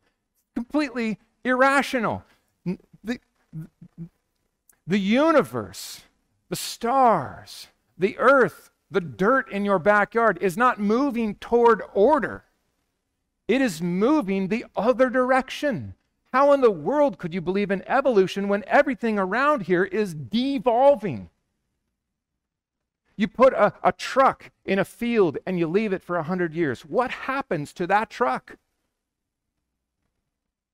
Completely 0.55 1.19
irrational. 1.45 2.25
The, 3.05 3.21
the 4.87 4.99
universe, 4.99 6.03
the 6.49 6.57
stars, 6.57 7.69
the 7.99 8.17
earth, 8.19 8.71
the 8.91 9.01
dirt 9.01 9.51
in 9.51 9.65
your 9.65 9.79
backyard 9.79 10.39
is 10.41 10.57
not 10.57 10.81
moving 10.81 11.35
toward 11.37 11.83
order. 11.93 12.45
It 13.49 13.61
is 13.61 13.83
moving 13.83 14.49
the 14.49 14.65
other 14.77 15.11
direction. 15.11 15.95
How 16.33 16.53
in 16.53 16.61
the 16.61 16.71
world 16.71 17.19
could 17.19 17.33
you 17.33 17.41
believe 17.41 17.71
in 17.71 17.83
evolution 17.87 18.49
when 18.49 18.65
everything 18.67 19.19
around 19.19 19.63
here 19.63 19.85
is 19.85 20.15
devolving? 20.15 21.31
You 23.17 23.29
put 23.29 23.55
a, 23.55 23.73
a 23.83 23.93
truck 23.93 24.51
in 24.65 24.79
a 24.79 24.85
field 24.85 25.39
and 25.47 25.59
you 25.59 25.67
leave 25.67 25.93
it 25.93 26.03
for 26.03 26.17
100 26.17 26.55
years. 26.55 26.83
What 26.83 27.11
happens 27.11 27.73
to 27.75 27.87
that 27.87 28.11
truck? 28.11 28.59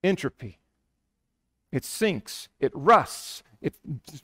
Entropy. 0.02 0.58
It 1.70 1.84
sinks, 1.84 2.48
it 2.60 2.72
rusts, 2.74 3.42
it 3.60 3.74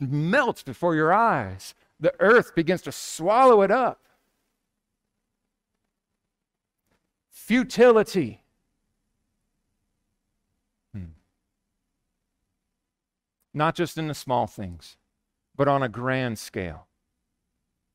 melts 0.00 0.62
before 0.62 0.94
your 0.94 1.12
eyes. 1.12 1.74
The 2.00 2.12
earth 2.20 2.54
begins 2.54 2.82
to 2.82 2.92
swallow 2.92 3.62
it 3.62 3.70
up. 3.70 4.00
Futility. 7.30 8.42
Hmm. 10.92 11.12
not 13.54 13.74
just 13.74 13.96
in 13.96 14.08
the 14.08 14.14
small 14.14 14.46
things, 14.46 14.96
but 15.56 15.68
on 15.68 15.82
a 15.82 15.88
grand 15.88 16.38
scale. 16.38 16.87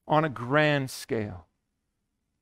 On 0.08 0.26
a 0.26 0.30
grand 0.30 0.90
scale. 0.90 1.48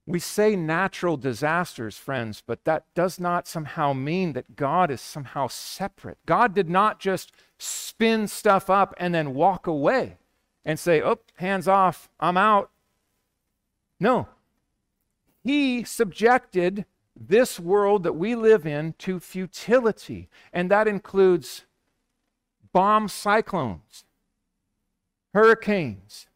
We 0.08 0.20
say 0.20 0.56
natural 0.56 1.16
disasters, 1.16 1.96
friends, 1.96 2.42
but 2.46 2.66
that 2.66 2.86
does 2.96 3.20
not 3.20 3.48
somehow 3.48 3.94
mean 3.94 4.34
that 4.34 4.56
God 4.56 4.90
is 4.90 5.00
somehow 5.00 5.48
separate. 5.48 6.18
God 6.26 6.56
did 6.56 6.70
not 6.70 7.00
just 7.00 7.32
spin 7.60 8.28
stuff 8.28 8.70
up 8.70 8.96
and 8.98 9.14
then 9.14 9.36
walk 9.36 9.68
away 9.68 10.18
and 10.66 10.80
say, 10.80 11.02
oh, 11.02 11.20
hands 11.36 11.68
off, 11.68 12.10
I'm 12.20 12.36
out. 12.36 12.72
No. 14.00 14.28
He 15.44 15.84
subjected 15.84 16.86
this 17.16 17.60
world 17.60 18.04
that 18.04 18.14
we 18.14 18.34
live 18.36 18.66
in 18.66 18.94
to 19.00 19.20
futility, 19.20 20.30
and 20.52 20.72
that 20.72 20.88
includes 20.88 21.66
bomb 22.74 23.08
cyclones, 23.08 24.04
hurricanes, 25.34 26.28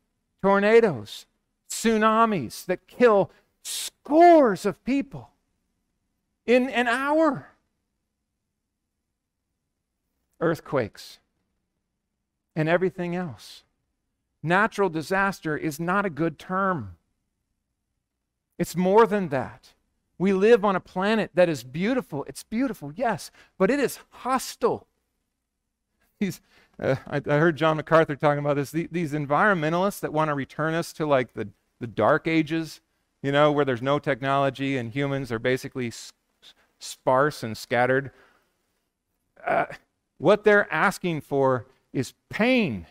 tornadoes, 0.45 1.25
tsunamis 1.67 2.65
that 2.65 2.85
kill 2.85 3.31
scores 3.63 4.63
of 4.63 4.83
people 4.85 5.31
in 6.45 6.69
an 6.69 6.87
hour, 6.87 7.47
earthquakes, 10.39 11.17
and 12.55 12.69
everything 12.69 13.15
else. 13.15 13.63
Natural 14.43 14.87
disaster 14.87 15.57
is 15.57 15.79
not 15.79 16.05
a 16.05 16.11
good 16.11 16.37
term. 16.37 16.95
It's 18.59 18.75
more 18.75 19.07
than 19.07 19.29
that. 19.29 19.73
We 20.19 20.31
live 20.31 20.63
on 20.63 20.75
a 20.75 20.79
planet 20.79 21.31
that 21.33 21.49
is 21.49 21.63
beautiful. 21.63 22.23
It's 22.25 22.43
beautiful, 22.43 22.93
yes, 22.95 23.31
but 23.57 23.71
it 23.71 23.79
is 23.79 23.97
hostile. 24.11 24.85
These, 26.19 26.39
uh, 26.79 26.95
I, 27.07 27.17
I, 27.17 27.37
heard 27.37 27.55
John 27.55 27.77
MacArthur 27.77 28.15
talking 28.15 28.39
about 28.39 28.55
this. 28.55 28.71
The, 28.71 28.87
these 28.91 29.13
environmentalists 29.13 29.99
that 30.01 30.13
want 30.13 30.29
to 30.29 30.33
return 30.35 30.73
us 30.73 30.93
to 30.93 31.05
like 31.05 31.33
the, 31.33 31.49
the 31.79 31.87
dark 31.87 32.27
ages, 32.27 32.81
you 33.21 33.31
know, 33.31 33.51
where 33.51 33.65
there's 33.65 33.81
no 33.81 33.99
technology 33.99 34.77
and 34.77 34.91
humans 34.91 35.31
are 35.31 35.39
basically 35.39 35.91
sparse 36.79 37.43
and 37.43 37.57
scattered. 37.57 38.11
Uh, 39.45 39.65
what 40.17 40.43
they're 40.43 40.71
asking 40.73 41.21
for 41.21 41.65
is 41.93 42.13
pain 42.29 42.85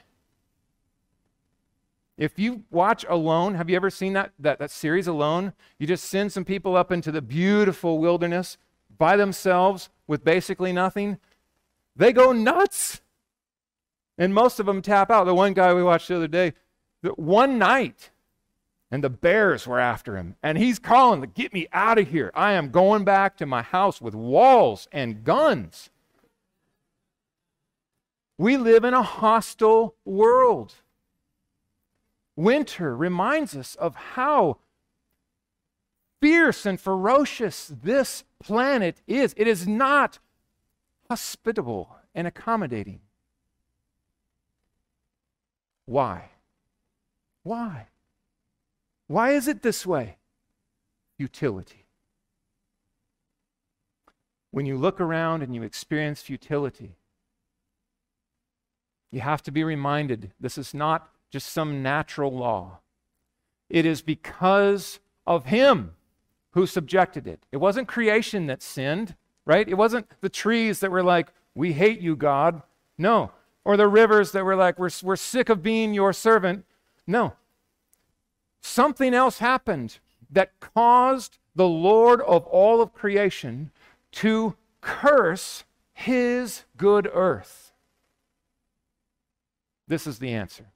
if 2.16 2.38
you 2.38 2.62
watch 2.70 3.04
Alone, 3.08 3.54
have 3.54 3.68
you 3.68 3.76
ever 3.76 3.90
seen 3.90 4.12
that, 4.12 4.32
that, 4.38 4.58
that 4.60 4.70
series 4.70 5.08
Alone? 5.08 5.52
You 5.78 5.86
just 5.86 6.04
send 6.04 6.32
some 6.32 6.44
people 6.44 6.76
up 6.76 6.92
into 6.92 7.10
the 7.10 7.22
beautiful 7.22 7.98
wilderness 7.98 8.56
by 8.96 9.16
themselves 9.16 9.88
with 10.06 10.22
basically 10.22 10.72
nothing. 10.72 11.18
They 11.96 12.12
go 12.12 12.32
nuts. 12.32 13.00
And 14.16 14.35
most 14.35 14.61
of 14.61 14.66
them 14.66 14.83
tap 14.83 15.11
out. 15.11 15.24
The 15.24 15.35
one 15.35 15.55
guy 15.55 15.74
we 15.74 15.83
watched 15.83 16.09
the 16.09 16.16
other 16.16 16.29
day, 16.29 16.53
one 17.16 17.59
night, 17.59 18.11
and 18.90 19.03
the 19.03 19.11
bears 19.11 19.66
were 19.66 19.81
after 19.81 20.16
him. 20.16 20.37
And 20.42 20.57
he's 20.57 20.79
calling 20.79 21.20
to 21.20 21.27
get 21.27 21.53
me 21.53 21.66
out 21.72 21.98
of 21.98 22.09
here. 22.09 22.31
I 22.35 22.53
am 22.53 22.70
going 22.70 23.05
back 23.05 23.37
to 23.38 23.46
my 23.46 23.62
house 23.62 24.00
with 24.00 24.14
walls 24.14 24.87
and 24.92 25.24
guns. 25.24 25.90
We 28.38 28.57
live 28.57 28.85
in 28.85 28.94
a 28.94 29.03
hostile 29.03 29.96
world. 30.05 30.74
Winter 32.37 32.96
reminds 32.96 33.57
us 33.57 33.74
of 33.77 33.94
how 33.94 34.59
fierce 36.20 36.66
and 36.66 36.81
ferocious 36.81 37.72
this 37.83 38.24
planet 38.42 39.03
is. 39.07 39.35
It 39.37 39.46
is 39.46 39.68
not 39.68 40.18
hospitable 41.09 41.96
and 42.14 42.27
accommodating. 42.27 43.00
Why? 45.86 46.30
Why? 47.42 47.88
Why 49.06 49.32
is 49.32 49.48
it 49.48 49.62
this 49.62 49.86
way? 49.86 50.16
Futility. 51.16 51.86
When 54.50 54.66
you 54.66 54.76
look 54.76 55.00
around 55.00 55.42
and 55.42 55.54
you 55.54 55.62
experience 55.62 56.22
futility, 56.22 56.96
you 59.10 59.20
have 59.20 59.42
to 59.42 59.50
be 59.50 59.62
reminded 59.62 60.32
this 60.40 60.58
is 60.58 60.74
not 60.74 61.08
just 61.30 61.48
some 61.48 61.82
natural 61.82 62.32
law. 62.32 62.78
It 63.68 63.84
is 63.84 64.02
because 64.02 65.00
of 65.26 65.46
Him 65.46 65.92
who 66.52 66.66
subjected 66.66 67.26
it. 67.26 67.44
It 67.50 67.56
wasn't 67.56 67.88
creation 67.88 68.46
that 68.46 68.62
sinned, 68.62 69.16
right? 69.44 69.68
It 69.68 69.74
wasn't 69.74 70.08
the 70.20 70.28
trees 70.28 70.80
that 70.80 70.90
were 70.90 71.02
like, 71.02 71.28
We 71.54 71.72
hate 71.72 72.00
you, 72.00 72.16
God. 72.16 72.62
No. 72.96 73.32
Or 73.64 73.77
the 73.77 73.88
rivers 73.88 74.33
that 74.33 74.44
were 74.44 74.57
like, 74.57 74.79
We're, 74.79 74.90
we're 75.03 75.16
sick 75.16 75.48
of 75.48 75.62
being 75.62 75.94
your 75.94 76.12
servant. 76.12 76.64
No. 77.07 77.35
Something 78.61 79.14
else 79.14 79.38
happened 79.38 79.98
that 80.31 80.59
caused 80.61 81.38
the 81.55 81.68
Lord 81.68 82.20
of 82.22 82.46
all 82.46 82.81
of 82.81 82.92
creation 82.92 83.70
to 84.12 84.57
curse 84.81 85.64
his 85.92 86.64
good 86.77 87.09
earth. 87.12 87.72
This 89.87 90.07
is 90.07 90.18
the 90.18 90.33
answer 90.33 90.66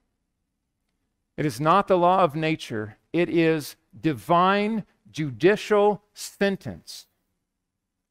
it 1.35 1.45
is 1.45 1.59
not 1.59 1.87
the 1.87 1.97
law 1.97 2.19
of 2.21 2.35
nature, 2.35 2.97
it 3.13 3.29
is 3.29 3.75
divine 3.99 4.83
judicial 5.09 6.03
sentence. 6.13 7.07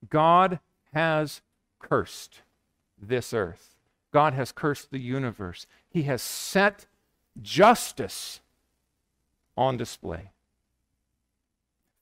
God 0.08 0.60
has 0.94 1.42
cursed 1.78 2.42
this 3.00 3.34
earth. 3.34 3.77
God 4.12 4.34
has 4.34 4.52
cursed 4.52 4.90
the 4.90 5.00
universe. 5.00 5.66
He 5.88 6.04
has 6.04 6.22
set 6.22 6.86
justice 7.40 8.40
on 9.56 9.76
display. 9.76 10.30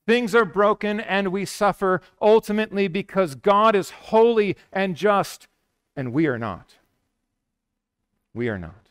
Things 0.05 0.33
are 0.33 0.45
broken 0.45 1.01
and 1.01 1.29
we 1.29 1.43
suffer 1.43 2.01
ultimately 2.21 2.87
because 2.87 3.35
God 3.35 3.75
is 3.75 3.89
holy 3.89 4.55
and 4.71 4.95
just, 4.95 5.47
and 5.95 6.13
we 6.13 6.27
are 6.27 6.37
not. 6.37 6.75
We 8.33 8.47
are 8.47 8.57
not. 8.57 8.87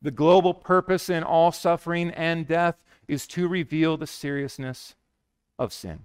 The 0.00 0.10
global 0.10 0.54
purpose 0.54 1.10
in 1.10 1.22
all 1.22 1.52
suffering 1.52 2.10
and 2.10 2.46
death 2.46 2.76
is 3.06 3.26
to 3.28 3.48
reveal 3.48 3.96
the 3.96 4.06
seriousness 4.06 4.94
of 5.58 5.72
sin. 5.72 6.00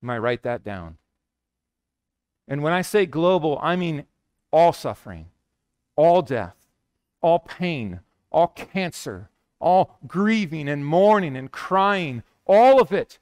You 0.00 0.06
might 0.06 0.18
write 0.18 0.42
that 0.42 0.64
down. 0.64 0.96
And 2.46 2.62
when 2.62 2.72
I 2.72 2.82
say 2.82 3.06
global, 3.06 3.58
I 3.62 3.76
mean 3.76 4.04
all 4.50 4.72
suffering, 4.72 5.26
all 5.96 6.22
death, 6.22 6.56
all 7.20 7.38
pain, 7.38 8.00
all 8.30 8.48
cancer, 8.48 9.30
all 9.60 9.98
grieving 10.06 10.68
and 10.68 10.84
mourning 10.84 11.36
and 11.36 11.50
crying, 11.50 12.22
all 12.46 12.80
of 12.80 12.92
it, 12.92 13.18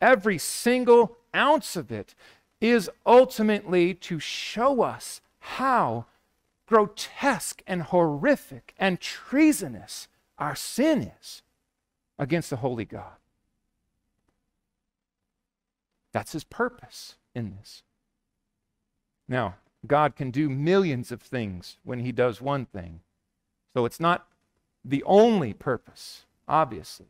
every 0.00 0.38
single 0.38 1.16
ounce 1.34 1.76
of 1.76 1.92
it, 1.92 2.14
is 2.60 2.88
ultimately 3.04 3.92
to 3.92 4.18
show 4.18 4.82
us 4.82 5.20
how 5.40 6.06
grotesque 6.66 7.62
and 7.66 7.82
horrific 7.82 8.74
and 8.78 9.00
treasonous 9.00 10.08
our 10.38 10.54
sin 10.54 11.12
is 11.20 11.42
against 12.18 12.50
the 12.50 12.56
holy 12.56 12.84
God. 12.84 13.16
That's 16.12 16.32
his 16.32 16.44
purpose 16.44 17.16
in 17.34 17.56
this. 17.58 17.82
Now, 19.28 19.56
God 19.86 20.16
can 20.16 20.30
do 20.30 20.48
millions 20.48 21.10
of 21.10 21.22
things 21.22 21.78
when 21.84 22.00
he 22.00 22.12
does 22.12 22.40
one 22.40 22.66
thing. 22.66 23.00
So 23.74 23.84
it's 23.84 24.00
not 24.00 24.26
the 24.84 25.02
only 25.04 25.52
purpose, 25.52 26.24
obviously. 26.46 27.06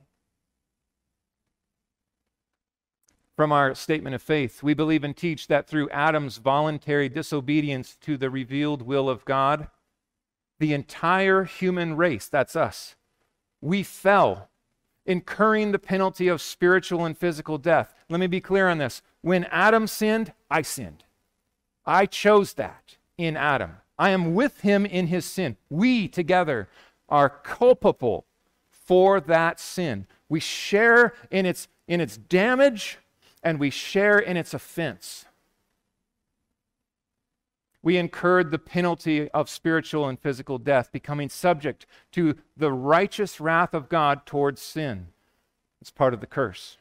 from 3.36 3.50
our 3.50 3.74
statement 3.74 4.14
of 4.14 4.22
faith. 4.22 4.62
We 4.62 4.74
believe 4.74 5.04
and 5.04 5.16
teach 5.16 5.46
that 5.48 5.66
through 5.66 5.90
Adam's 5.90 6.36
voluntary 6.36 7.08
disobedience 7.08 7.96
to 8.02 8.16
the 8.16 8.30
revealed 8.30 8.82
will 8.82 9.08
of 9.08 9.24
God, 9.24 9.68
the 10.58 10.72
entire 10.72 11.44
human 11.44 11.96
race, 11.96 12.28
that's 12.28 12.54
us, 12.54 12.94
we 13.60 13.82
fell, 13.82 14.48
incurring 15.06 15.72
the 15.72 15.78
penalty 15.78 16.28
of 16.28 16.40
spiritual 16.40 17.04
and 17.04 17.16
physical 17.16 17.58
death. 17.58 17.94
Let 18.08 18.20
me 18.20 18.26
be 18.26 18.40
clear 18.40 18.68
on 18.68 18.78
this. 18.78 19.02
When 19.22 19.44
Adam 19.46 19.86
sinned, 19.86 20.32
I 20.50 20.62
sinned. 20.62 21.04
I 21.84 22.06
chose 22.06 22.54
that 22.54 22.96
in 23.18 23.36
Adam. 23.36 23.76
I 23.98 24.10
am 24.10 24.34
with 24.34 24.60
him 24.60 24.86
in 24.86 25.08
his 25.08 25.24
sin. 25.24 25.56
We 25.70 26.08
together 26.08 26.68
are 27.08 27.28
culpable 27.28 28.26
for 28.70 29.20
that 29.20 29.60
sin. 29.60 30.06
We 30.28 30.40
share 30.40 31.14
in 31.30 31.46
its, 31.46 31.68
in 31.86 32.00
its 32.00 32.16
damage 32.16 32.98
and 33.42 33.58
we 33.58 33.70
share 33.70 34.18
in 34.18 34.36
its 34.36 34.54
offense. 34.54 35.26
We 37.82 37.96
incurred 37.96 38.50
the 38.50 38.58
penalty 38.58 39.28
of 39.30 39.50
spiritual 39.50 40.08
and 40.08 40.18
physical 40.18 40.58
death, 40.58 40.92
becoming 40.92 41.28
subject 41.28 41.84
to 42.12 42.36
the 42.56 42.72
righteous 42.72 43.40
wrath 43.40 43.74
of 43.74 43.88
God 43.88 44.24
towards 44.24 44.62
sin. 44.62 45.08
It's 45.80 45.90
part 45.90 46.14
of 46.14 46.20
the 46.20 46.26
curse. 46.26 46.78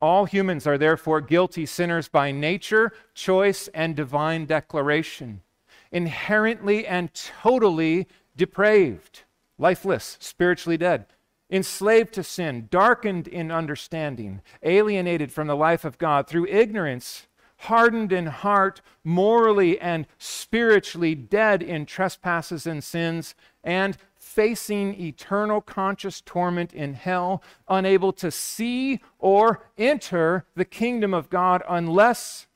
All 0.00 0.26
humans 0.26 0.66
are 0.66 0.78
therefore 0.78 1.20
guilty 1.20 1.66
sinners 1.66 2.08
by 2.08 2.30
nature, 2.30 2.92
choice, 3.14 3.68
and 3.68 3.96
divine 3.96 4.46
declaration, 4.46 5.42
inherently 5.90 6.86
and 6.86 7.12
totally 7.14 8.06
depraved, 8.36 9.24
lifeless, 9.58 10.16
spiritually 10.20 10.76
dead 10.76 11.06
enslaved 11.50 12.12
to 12.14 12.22
sin, 12.22 12.68
darkened 12.70 13.26
in 13.26 13.50
understanding, 13.50 14.42
alienated 14.62 15.32
from 15.32 15.46
the 15.46 15.56
life 15.56 15.84
of 15.84 15.98
God 15.98 16.26
through 16.26 16.46
ignorance, 16.46 17.26
hardened 17.62 18.12
in 18.12 18.26
heart, 18.26 18.80
morally 19.02 19.80
and 19.80 20.06
spiritually 20.18 21.14
dead 21.14 21.62
in 21.62 21.86
trespasses 21.86 22.66
and 22.66 22.84
sins, 22.84 23.34
and 23.64 23.96
facing 24.28 25.00
eternal 25.00 25.60
conscious 25.60 26.20
torment 26.20 26.74
in 26.74 26.92
hell, 26.92 27.42
unable 27.66 28.12
to 28.12 28.30
see 28.30 29.00
or 29.18 29.64
enter 29.78 30.44
the 30.54 30.64
kingdom 30.66 31.14
of 31.14 31.30
God 31.30 31.62
unless 31.68 32.46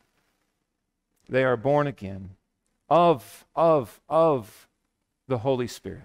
they 1.29 1.43
are 1.45 1.57
born 1.57 1.87
again 1.87 2.37
of, 2.91 3.47
of, 3.57 4.01
of 4.09 4.69
the 5.27 5.39
Holy 5.39 5.67
Spirit. 5.67 6.03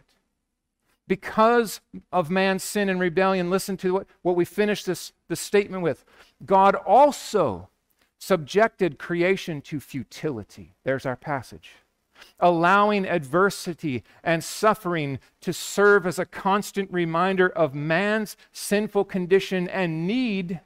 because 1.07 1.79
of 2.11 2.29
man's 2.29 2.63
sin 2.63 2.89
and 2.89 2.99
rebellion, 2.99 3.49
listen 3.49 3.77
to 3.77 3.93
what, 3.93 4.07
what 4.21 4.35
we 4.35 4.45
finished 4.45 4.85
this, 4.85 5.13
this 5.29 5.39
statement 5.39 5.81
with. 5.81 6.03
God 6.45 6.75
also 6.75 7.69
subjected 8.19 8.99
creation 8.99 9.61
to 9.61 9.79
futility. 9.79 10.75
There's 10.83 11.05
our 11.05 11.15
passage. 11.15 11.71
Allowing 12.39 13.07
adversity 13.07 14.03
and 14.23 14.43
suffering 14.43 15.19
to 15.41 15.53
serve 15.53 16.05
as 16.05 16.19
a 16.19 16.25
constant 16.25 16.91
reminder 16.91 17.49
of 17.49 17.73
man's 17.73 18.37
sinful 18.51 19.05
condition 19.05 19.67
and 19.67 20.07
need 20.07 20.59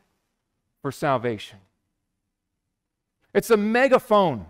for 0.81 0.91
salvation. 0.91 1.59
It's 3.33 3.49
a 3.49 3.57
megaphone 3.57 4.47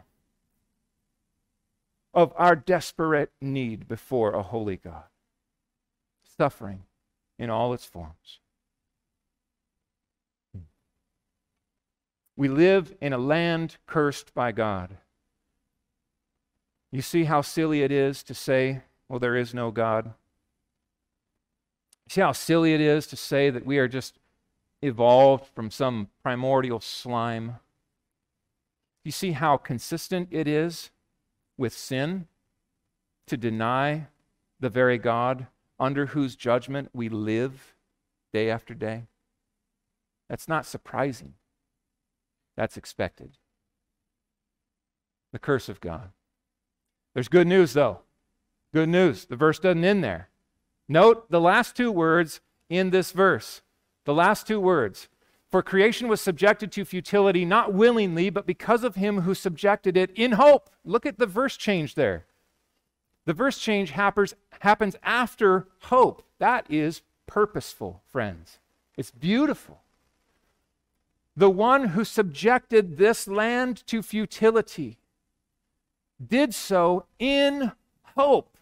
of 2.14 2.34
our 2.36 2.56
desperate 2.56 3.32
need 3.42 3.88
before 3.88 4.34
a 4.34 4.42
holy 4.42 4.78
God. 4.78 5.04
Suffering 6.38 6.84
in 7.38 7.50
all 7.50 7.74
its 7.74 7.86
forms. 7.86 8.40
We 12.36 12.48
live 12.48 12.96
in 13.02 13.14
a 13.14 13.18
land 13.18 13.78
cursed 13.86 14.34
by 14.34 14.52
God. 14.52 14.98
You 16.92 17.02
see 17.02 17.24
how 17.24 17.42
silly 17.42 17.84
it 17.84 17.92
is 17.92 18.22
to 18.24 18.34
say, 18.34 18.82
well, 19.08 19.20
there 19.20 19.36
is 19.36 19.54
no 19.54 19.72
God? 19.72 20.14
See 22.10 22.22
how 22.22 22.34
silly 22.34 22.74
it 22.74 22.82
is 22.82 23.08
to 23.08 23.16
say 23.16 23.50
that 23.50 23.66
we 23.66 23.78
are 23.78 23.88
just 23.88 24.20
evolved 24.82 25.48
from 25.48 25.72
some 25.72 26.10
primordial 26.22 26.82
slime? 26.82 27.58
You 29.06 29.12
see 29.12 29.32
how 29.32 29.56
consistent 29.56 30.28
it 30.32 30.48
is 30.48 30.92
with 31.58 31.74
sin 31.74 32.28
to 33.28 33.38
deny 33.38 34.08
the 34.60 34.70
very 34.70 34.98
God 34.98 35.48
under 35.80 36.08
whose 36.08 36.36
judgment 36.36 36.90
we 36.94 37.08
live 37.08 37.74
day 38.34 38.50
after 38.50 38.74
day? 38.74 39.04
That's 40.30 40.48
not 40.48 40.66
surprising. 40.66 41.36
That's 42.58 42.78
expected. 42.78 43.38
The 45.32 45.40
curse 45.40 45.70
of 45.70 45.80
God. 45.80 46.10
There's 47.14 47.28
good 47.28 47.48
news, 47.48 47.74
though. 47.74 48.00
Good 48.74 48.90
news. 48.90 49.26
The 49.26 49.36
verse 49.36 49.60
doesn't 49.60 49.84
end 49.84 50.04
there. 50.04 50.30
Note 50.88 51.30
the 51.30 51.42
last 51.42 51.76
two 51.76 51.92
words 51.92 52.42
in 52.70 52.90
this 52.90 53.12
verse. 53.12 53.62
The 54.06 54.14
last 54.14 54.48
two 54.48 54.60
words. 54.60 55.08
For 55.50 55.62
creation 55.62 56.08
was 56.08 56.22
subjected 56.22 56.72
to 56.72 56.86
futility, 56.86 57.44
not 57.44 57.74
willingly, 57.74 58.30
but 58.30 58.46
because 58.46 58.86
of 58.86 58.96
him 58.96 59.22
who 59.22 59.34
subjected 59.34 59.98
it 59.98 60.12
in 60.16 60.34
hope. 60.34 60.70
Look 60.86 61.06
at 61.06 61.20
the 61.20 61.26
verse 61.26 61.58
change 61.58 61.96
there. 61.96 62.26
The 63.26 63.34
verse 63.34 63.60
change 63.60 63.92
happens, 63.92 64.34
happens 64.62 64.96
after 65.04 65.68
hope. 65.84 66.24
That 66.40 66.66
is 66.70 67.02
purposeful, 67.28 68.02
friends. 68.08 68.60
It's 68.98 69.12
beautiful. 69.12 69.82
The 71.36 71.50
one 71.50 71.90
who 71.90 72.06
subjected 72.06 72.98
this 72.98 73.28
land 73.28 73.86
to 73.88 74.02
futility 74.02 74.98
did 76.28 76.54
so 76.54 77.06
in 77.20 77.72
hope 78.16 78.58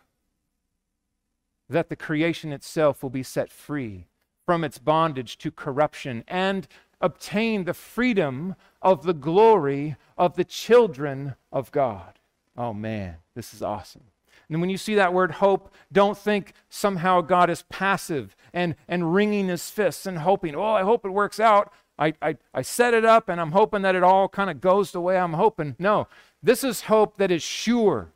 that 1.70 1.90
the 1.90 1.96
creation 1.96 2.52
itself 2.52 3.04
will 3.04 3.10
be 3.10 3.24
set 3.24 3.52
free 3.52 4.08
from 4.46 4.64
its 4.64 4.80
bondage 4.80 5.38
to 5.38 5.52
corruption 5.52 6.24
and 6.28 6.68
obtain 7.02 7.64
the 7.64 7.74
freedom 7.74 8.56
of 8.82 9.04
the 9.04 9.14
glory 9.14 9.96
of 10.18 10.36
the 10.36 10.44
children 10.44 11.36
of 11.52 11.72
God. 11.72 12.20
Oh 12.58 12.74
man, 12.74 13.18
this 13.36 13.54
is 13.54 13.62
awesome. 13.62 14.04
And 14.50 14.60
when 14.62 14.72
you 14.72 14.78
see 14.78 14.96
that 14.96 15.14
word 15.14 15.32
hope, 15.34 15.74
don't 15.92 16.18
think 16.18 16.54
somehow 16.70 17.22
God 17.22 17.50
is 17.50 17.64
passive 17.70 18.36
and, 18.52 18.76
and 18.88 19.14
wringing 19.14 19.48
his 19.48 19.70
fists 19.70 20.08
and 20.08 20.20
hoping, 20.20 20.56
oh, 20.56 20.64
I 20.64 20.82
hope 20.82 21.06
it 21.06 21.10
works 21.10 21.40
out. 21.40 21.72
I, 22.00 22.14
I, 22.22 22.38
I 22.54 22.62
set 22.64 22.94
it 22.94 23.06
up 23.06 23.30
and 23.30 23.40
I'm 23.40 23.52
hoping 23.52 23.84
that 23.84 23.94
it 23.94 24.04
all 24.04 24.28
kind 24.28 24.50
of 24.50 24.60
goes 24.60 24.92
the 24.92 25.02
way 25.02 25.18
I'm 25.18 25.34
hoping. 25.34 25.76
No, 25.78 26.08
this 26.42 26.64
is 26.64 26.82
hope 26.82 27.18
that 27.18 27.32
is 27.32 27.44
sure. 27.44 28.14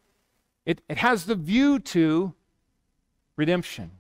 It, 0.66 0.82
it 0.88 0.98
has 0.98 1.26
the 1.26 1.36
view 1.36 1.80
to 1.80 2.34
redemption. 3.36 3.92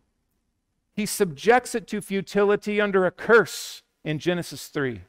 He 0.93 1.05
subjects 1.05 1.75
it 1.75 1.87
to 1.87 2.01
futility 2.01 2.79
under 2.79 3.05
a 3.05 3.11
curse 3.11 3.81
in 4.03 4.19
Genesis 4.19 4.67
3, 4.67 5.01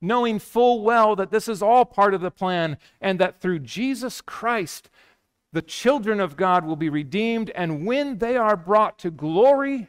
knowing 0.00 0.38
full 0.38 0.82
well 0.82 1.14
that 1.16 1.30
this 1.30 1.48
is 1.48 1.62
all 1.62 1.84
part 1.84 2.14
of 2.14 2.20
the 2.20 2.30
plan 2.30 2.78
and 3.00 3.18
that 3.18 3.40
through 3.40 3.60
Jesus 3.60 4.20
Christ, 4.20 4.88
the 5.52 5.62
children 5.62 6.20
of 6.20 6.36
God 6.36 6.64
will 6.64 6.76
be 6.76 6.88
redeemed, 6.88 7.50
and 7.50 7.84
when 7.84 8.18
they 8.18 8.36
are 8.36 8.56
brought 8.56 8.98
to 9.00 9.10
glory, 9.10 9.88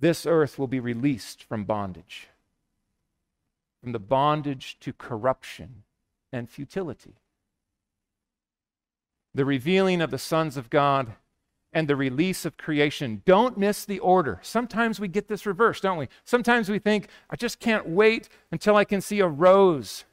this 0.00 0.26
earth 0.26 0.58
will 0.58 0.66
be 0.66 0.80
released 0.80 1.42
from 1.42 1.64
bondage, 1.64 2.28
from 3.80 3.92
the 3.92 4.00
bondage 4.00 4.76
to 4.80 4.92
corruption 4.92 5.84
and 6.32 6.50
futility. 6.50 7.14
The 9.34 9.44
revealing 9.44 10.00
of 10.00 10.10
the 10.10 10.18
sons 10.18 10.56
of 10.56 10.70
God 10.70 11.14
and 11.72 11.88
the 11.88 11.96
release 11.96 12.44
of 12.44 12.56
creation. 12.56 13.22
Don't 13.24 13.58
miss 13.58 13.84
the 13.84 13.98
order. 13.98 14.38
Sometimes 14.42 15.00
we 15.00 15.08
get 15.08 15.26
this 15.26 15.44
reversed, 15.44 15.82
don't 15.82 15.98
we? 15.98 16.08
Sometimes 16.24 16.68
we 16.68 16.78
think, 16.78 17.08
I 17.28 17.36
just 17.36 17.58
can't 17.58 17.88
wait 17.88 18.28
until 18.52 18.76
I 18.76 18.84
can 18.84 19.00
see 19.00 19.18
a 19.18 19.26
rose 19.26 20.04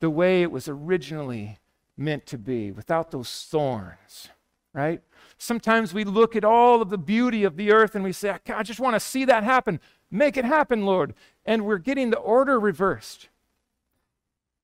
the 0.00 0.10
way 0.10 0.42
it 0.42 0.52
was 0.52 0.68
originally 0.68 1.58
meant 1.96 2.26
to 2.26 2.38
be, 2.38 2.70
without 2.70 3.10
those 3.10 3.46
thorns, 3.50 4.28
right? 4.74 5.00
Sometimes 5.38 5.94
we 5.94 6.04
look 6.04 6.36
at 6.36 6.44
all 6.44 6.82
of 6.82 6.90
the 6.90 6.98
beauty 6.98 7.42
of 7.42 7.56
the 7.56 7.72
earth 7.72 7.94
and 7.94 8.04
we 8.04 8.12
say, 8.12 8.36
I 8.48 8.62
just 8.62 8.78
want 8.78 8.94
to 8.94 9.00
see 9.00 9.24
that 9.24 9.44
happen. 9.44 9.80
Make 10.10 10.36
it 10.36 10.44
happen, 10.44 10.84
Lord. 10.84 11.14
And 11.46 11.64
we're 11.64 11.78
getting 11.78 12.10
the 12.10 12.18
order 12.18 12.60
reversed. 12.60 13.28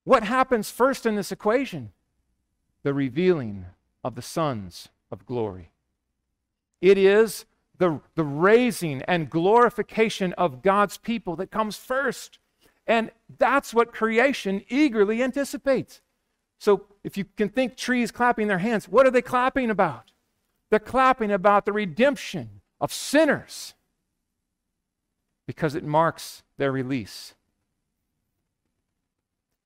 What 0.04 0.24
happens 0.24 0.70
first 0.70 1.06
in 1.06 1.16
this 1.16 1.32
equation? 1.32 1.92
The 2.82 2.92
revealing 2.92 3.66
of 4.04 4.14
the 4.14 4.22
sons 4.22 4.88
of 5.10 5.26
glory. 5.26 5.70
It 6.80 6.98
is 6.98 7.46
the, 7.78 8.00
the 8.14 8.24
raising 8.24 9.02
and 9.02 9.30
glorification 9.30 10.32
of 10.34 10.62
God's 10.62 10.98
people 10.98 11.34
that 11.36 11.50
comes 11.50 11.76
first. 11.76 12.38
And 12.86 13.10
that's 13.38 13.72
what 13.72 13.92
creation 13.92 14.62
eagerly 14.68 15.22
anticipates. 15.22 16.02
So 16.58 16.84
if 17.02 17.16
you 17.16 17.24
can 17.36 17.48
think 17.48 17.76
trees 17.76 18.10
clapping 18.10 18.48
their 18.48 18.58
hands, 18.58 18.88
what 18.88 19.06
are 19.06 19.10
they 19.10 19.22
clapping 19.22 19.70
about? 19.70 20.12
They're 20.70 20.78
clapping 20.78 21.30
about 21.30 21.66
the 21.66 21.72
redemption 21.72 22.60
of 22.80 22.92
sinners 22.92 23.74
because 25.46 25.74
it 25.74 25.84
marks 25.84 26.42
their 26.56 26.72
release 26.72 27.34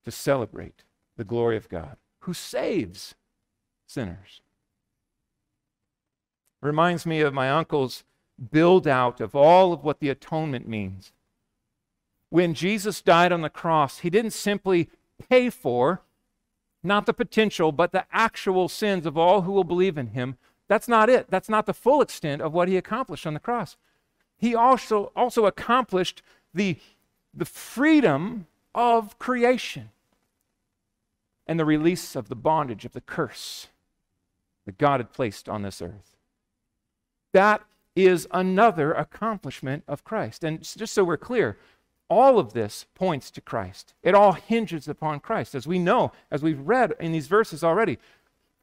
to 0.05 0.11
celebrate 0.11 0.85
the 1.17 1.25
glory 1.25 1.57
of 1.57 1.69
God 1.69 1.97
who 2.21 2.35
saves 2.35 3.15
sinners. 3.89 4.43
Reminds 6.61 7.07
me 7.07 7.21
of 7.21 7.35
my 7.35 7.51
uncle's 7.51 8.05
build 8.51 8.87
out 8.87 9.21
of 9.21 9.35
all 9.35 9.73
of 9.73 9.83
what 9.83 9.99
the 9.99 10.11
atonement 10.11 10.69
means. 10.69 11.13
When 12.31 12.55
Jesus 12.55 13.01
died 13.01 13.33
on 13.33 13.41
the 13.41 13.51
cross, 13.51 14.01
he 14.01 14.11
didn't 14.11 14.33
simply 14.33 14.91
pay 15.29 15.51
for, 15.51 16.03
not 16.83 17.07
the 17.07 17.15
potential, 17.15 17.73
but 17.73 17.91
the 17.91 18.05
actual 18.13 18.69
sins 18.69 19.07
of 19.07 19.17
all 19.17 19.43
who 19.43 19.53
will 19.53 19.65
believe 19.65 19.97
in 19.97 20.09
him. 20.09 20.37
That's 20.69 20.87
not 20.87 21.09
it. 21.09 21.31
That's 21.31 21.49
not 21.49 21.67
the 21.67 21.75
full 21.75 22.03
extent 22.03 22.43
of 22.43 22.53
what 22.53 22.69
he 22.69 22.77
accomplished 22.77 23.27
on 23.27 23.35
the 23.35 23.41
cross. 23.41 23.77
He 24.37 24.55
also, 24.55 25.11
also 25.17 25.47
accomplished 25.47 26.23
the, 26.53 26.77
the 27.33 27.47
freedom 27.47 28.47
of 28.75 29.19
creation 29.19 29.91
and 31.47 31.59
the 31.59 31.65
release 31.65 32.15
of 32.15 32.29
the 32.29 32.37
bondage 32.37 32.85
of 32.85 32.93
the 32.93 33.01
curse 33.01 33.69
that 34.69 34.77
God 34.77 35.01
had 35.01 35.15
placed 35.15 35.49
on 35.49 35.63
this 35.63 35.81
earth. 35.81 36.15
That 37.33 37.63
is 37.97 38.29
another 38.31 38.93
accomplishment 38.93 39.83
of 39.89 40.05
Christ. 40.05 40.45
And 40.45 40.61
just 40.61 40.93
so 40.93 41.05
we're 41.05 41.17
clear, 41.17 41.57
all 42.11 42.39
of 42.39 42.53
this 42.53 42.85
points 42.95 43.31
to 43.31 43.41
Christ. 43.41 43.95
It 44.03 44.15
all 44.15 44.33
hinges 44.33 44.87
upon 44.87 45.21
Christ. 45.21 45.55
As 45.55 45.67
we 45.67 45.79
know, 45.79 46.13
as 46.31 46.43
we've 46.43 46.61
read 46.61 46.93
in 47.01 47.13
these 47.13 47.29
verses 47.29 47.65
already, 47.65 47.99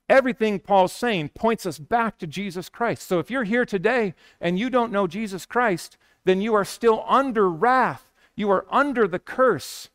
everything 0.08 0.60
Paul's 0.60 0.94
saying 0.94 1.30
points 1.30 1.66
us 1.66 1.80
back 1.80 2.20
to 2.20 2.28
Jesus 2.28 2.70
Christ. 2.70 3.08
So 3.08 3.18
if 3.18 3.32
you're 3.32 3.44
here 3.44 3.66
today 3.66 4.14
and 4.40 4.60
you 4.60 4.70
don't 4.70 4.92
know 4.92 5.08
Jesus 5.08 5.48
Christ, 5.48 5.98
then 6.24 6.40
you 6.40 6.54
are 6.54 6.66
still 6.66 7.04
under 7.08 7.50
wrath. 7.50 8.12
You 8.36 8.52
are 8.52 8.68
under 8.70 9.08
the 9.08 9.18
curse 9.18 9.90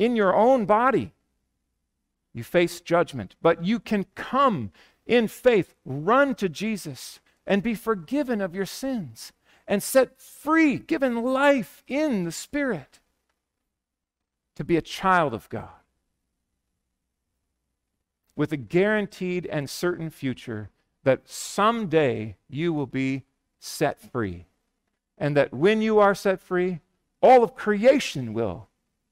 in 0.00 0.16
your 0.16 0.34
own 0.34 0.66
body. 0.66 1.12
You 2.34 2.44
face 2.44 2.80
judgment, 2.80 3.34
but 3.40 3.64
you 3.64 3.80
can 3.80 4.04
come 4.14 4.72
in 5.08 5.26
faith, 5.26 5.74
run 5.84 6.36
to 6.36 6.48
Jesus, 6.48 7.18
and 7.46 7.62
be 7.62 7.74
forgiven 7.74 8.40
of 8.40 8.54
your 8.54 8.66
sins 8.66 9.32
and 9.66 9.82
set 9.82 10.20
free, 10.20 10.78
given 10.78 11.22
life 11.22 11.82
in 11.88 12.24
the 12.24 12.32
Spirit 12.32 13.00
to 14.54 14.64
be 14.64 14.76
a 14.76 14.82
child 14.82 15.34
of 15.34 15.48
God 15.48 15.68
with 18.36 18.52
a 18.52 18.56
guaranteed 18.56 19.46
and 19.46 19.68
certain 19.68 20.10
future 20.10 20.70
that 21.04 21.28
someday 21.28 22.36
you 22.48 22.72
will 22.72 22.86
be 22.86 23.24
set 23.58 24.00
free. 24.00 24.46
And 25.16 25.36
that 25.36 25.52
when 25.52 25.82
you 25.82 25.98
are 25.98 26.14
set 26.14 26.40
free, 26.40 26.80
all 27.20 27.42
of 27.42 27.56
creation 27.56 28.32
will, 28.32 28.68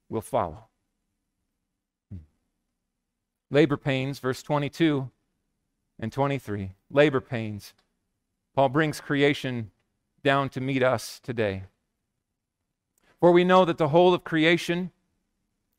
will 0.09 0.21
follow. 0.21 0.67
Hmm. 2.11 2.19
Labor 3.51 3.77
pains, 3.77 4.21
verse 4.21 4.43
22 4.43 5.11
and 5.99 6.13
23. 6.13 6.73
Labor 6.91 7.21
pains. 7.21 7.75
Paul 8.55 8.69
brings 8.69 9.01
creation 9.01 9.71
down 10.23 10.49
to 10.51 10.61
meet 10.61 10.83
us 10.83 11.21
today. 11.23 11.65
For 13.21 13.31
we 13.33 13.45
know 13.45 13.65
that 13.65 13.79
the 13.79 13.89
whole 13.89 14.15
of 14.15 14.25
creation 14.25 14.91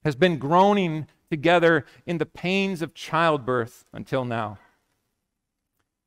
has 0.04 0.16
been 0.16 0.38
groaning 0.38 1.08
together 1.30 1.86
in 2.06 2.18
the 2.18 2.26
pains 2.26 2.82
of 2.82 2.94
childbirth 2.94 3.86
until 3.94 4.26
now. 4.26 4.58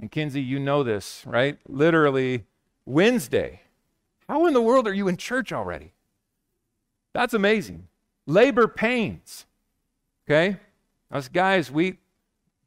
And 0.01 0.11
Kinsey, 0.11 0.41
you 0.41 0.59
know 0.59 0.83
this, 0.83 1.23
right? 1.27 1.59
Literally, 1.69 2.45
Wednesday. 2.87 3.61
How 4.29 4.47
in 4.47 4.55
the 4.55 4.63
world 4.63 4.89
are 4.89 4.95
you 4.95 5.09
in 5.09 5.17
church 5.17 5.53
already? 5.53 5.93
That's 7.13 7.35
amazing. 7.35 7.89
Labor 8.27 8.69
pains. 8.69 9.45
Okay? 10.27 10.57
Us 11.11 11.29
guys, 11.29 11.71
we, 11.71 11.99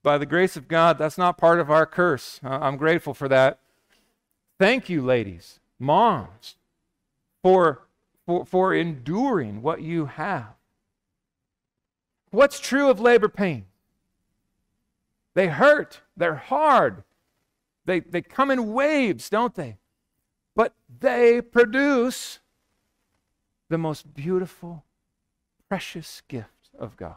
by 0.04 0.18
the 0.18 0.26
grace 0.26 0.56
of 0.58 0.68
God, 0.68 0.98
that's 0.98 1.18
not 1.18 1.38
part 1.38 1.60
of 1.60 1.72
our 1.72 1.86
curse. 1.86 2.40
Uh, 2.44 2.60
I'm 2.62 2.78
grateful 2.78 3.14
for 3.14 3.30
that. 3.30 3.60
Thank 4.60 4.90
you, 4.90 5.02
ladies, 5.02 5.60
moms, 5.80 6.56
for, 7.42 7.84
for, 8.26 8.46
for 8.46 8.74
enduring 8.74 9.62
what 9.62 9.82
you 9.82 10.06
have. 10.06 10.54
What's 12.30 12.60
true 12.60 12.90
of 12.90 13.00
labor 13.00 13.30
pain? 13.30 13.66
They 15.34 15.48
hurt, 15.48 16.02
they're 16.16 16.36
hard, 16.36 17.04
they, 17.86 18.02
they 18.02 18.22
come 18.22 18.52
in 18.52 18.74
waves, 18.74 19.30
don't 19.30 19.56
they? 19.56 19.78
But 20.56 20.74
they 21.00 21.42
produce 21.42 22.40
the 23.70 23.78
most 23.78 24.14
beautiful, 24.14 24.84
precious 25.68 26.22
gift 26.28 26.70
of 26.78 26.96
God. 26.96 27.16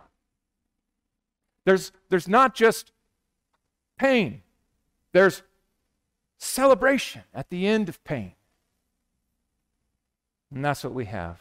There's, 1.66 1.90
there's 2.08 2.28
not 2.28 2.54
just 2.54 2.92
pain, 3.98 4.42
there's 5.12 5.42
celebration 6.38 7.22
at 7.34 7.50
the 7.50 7.66
end 7.66 7.88
of 7.88 8.02
pain. 8.04 8.32
And 10.54 10.64
that's 10.64 10.84
what 10.84 10.94
we 10.94 11.06
have. 11.06 11.40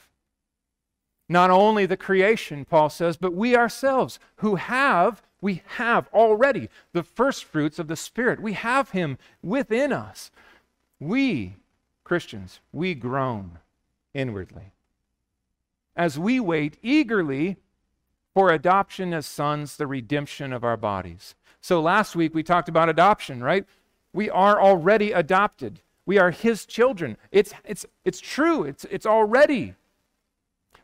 Not 1.30 1.52
only 1.52 1.86
the 1.86 1.96
creation, 1.96 2.66
Paul 2.66 2.90
says, 2.90 3.18
but 3.18 3.34
we 3.34 3.56
ourselves 3.56 4.20
who 4.38 4.56
have, 4.56 5.22
we 5.42 5.62
have 5.78 6.10
already 6.12 6.70
the 6.92 7.04
first 7.04 7.46
fruits 7.46 7.78
of 7.78 7.88
the 7.88 7.96
Spirit. 7.96 8.42
We 8.42 8.54
have 8.54 8.92
Him 8.92 9.20
within 9.44 9.94
us. 9.94 10.32
We, 11.00 11.58
Christians, 12.04 12.62
we 12.72 12.96
groan 12.96 13.60
inwardly 14.14 14.72
as 15.96 16.18
we 16.18 16.40
wait 16.40 16.78
eagerly 16.82 17.58
for 18.36 18.52
adoption 18.52 19.14
as 19.14 19.26
sons, 19.26 19.78
the 19.78 19.88
redemption 19.88 20.52
of 20.52 20.66
our 20.66 20.76
bodies. 20.76 21.36
So 21.62 21.82
last 21.82 22.18
week 22.18 22.36
we 22.36 22.44
talked 22.44 22.68
about 22.68 22.90
adoption, 22.90 23.42
right? 23.42 23.66
We 24.12 24.30
are 24.30 24.62
already 24.62 25.14
adopted. 25.14 25.80
We 26.06 26.20
are 26.20 26.32
his 26.32 26.66
children. 26.66 27.16
It's, 27.32 27.54
it's, 27.64 27.86
it's 28.04 28.20
true, 28.20 28.66
it's, 28.66 28.86
it's 28.92 29.06
already. 29.06 29.76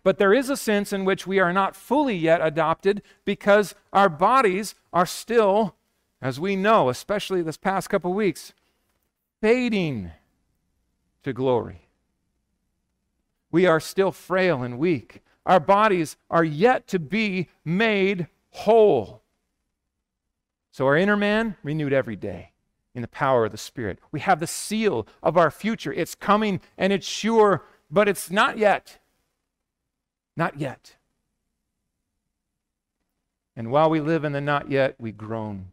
But 0.01 0.17
there 0.17 0.33
is 0.33 0.49
a 0.49 0.55
sense 0.55 0.93
in 0.93 1.03
which 1.03 1.27
we 1.27 1.39
are 1.39 1.51
not 1.51 1.75
fully 1.75 2.15
yet 2.15 2.39
adopted 2.41 3.03
because 3.25 3.75
our 3.91 4.09
bodies 4.09 4.73
are 4.93 5.05
still, 5.05 5.75
as 6.21 6.39
we 6.39 6.55
know, 6.55 6.87
especially 6.87 7.41
this 7.41 7.57
past 7.57 7.89
couple 7.89 8.13
weeks, 8.13 8.53
fading 9.41 10.11
to 11.23 11.33
glory. 11.33 11.89
We 13.51 13.65
are 13.65 13.81
still 13.81 14.13
frail 14.13 14.63
and 14.63 14.79
weak 14.79 15.21
our 15.45 15.59
bodies 15.59 16.17
are 16.29 16.43
yet 16.43 16.87
to 16.87 16.99
be 16.99 17.49
made 17.65 18.27
whole. 18.51 19.21
So, 20.71 20.85
our 20.85 20.95
inner 20.97 21.17
man 21.17 21.57
renewed 21.63 21.93
every 21.93 22.15
day 22.15 22.51
in 22.93 23.01
the 23.01 23.07
power 23.07 23.45
of 23.45 23.51
the 23.51 23.57
Spirit. 23.57 23.99
We 24.11 24.19
have 24.21 24.39
the 24.39 24.47
seal 24.47 25.07
of 25.23 25.37
our 25.37 25.51
future. 25.51 25.91
It's 25.91 26.15
coming 26.15 26.61
and 26.77 26.93
it's 26.93 27.07
sure, 27.07 27.63
but 27.89 28.07
it's 28.07 28.29
not 28.29 28.57
yet. 28.57 28.99
Not 30.37 30.59
yet. 30.59 30.95
And 33.55 33.71
while 33.71 33.89
we 33.89 33.99
live 33.99 34.23
in 34.23 34.31
the 34.31 34.41
not 34.41 34.71
yet, 34.71 34.95
we 34.97 35.11
groan. 35.11 35.71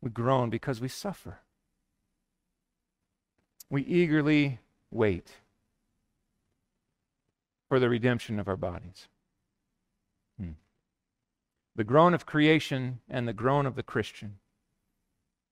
We 0.00 0.10
groan 0.10 0.50
because 0.50 0.80
we 0.80 0.88
suffer. 0.88 1.40
We 3.68 3.82
eagerly 3.82 4.60
wait 4.90 5.32
for 7.74 7.80
the 7.80 7.88
redemption 7.88 8.38
of 8.38 8.46
our 8.46 8.56
bodies. 8.56 9.08
Hmm. 10.38 10.50
The 11.74 11.82
groan 11.82 12.14
of 12.14 12.24
creation 12.24 13.00
and 13.10 13.26
the 13.26 13.32
groan 13.32 13.66
of 13.66 13.74
the 13.74 13.82
Christian. 13.82 14.36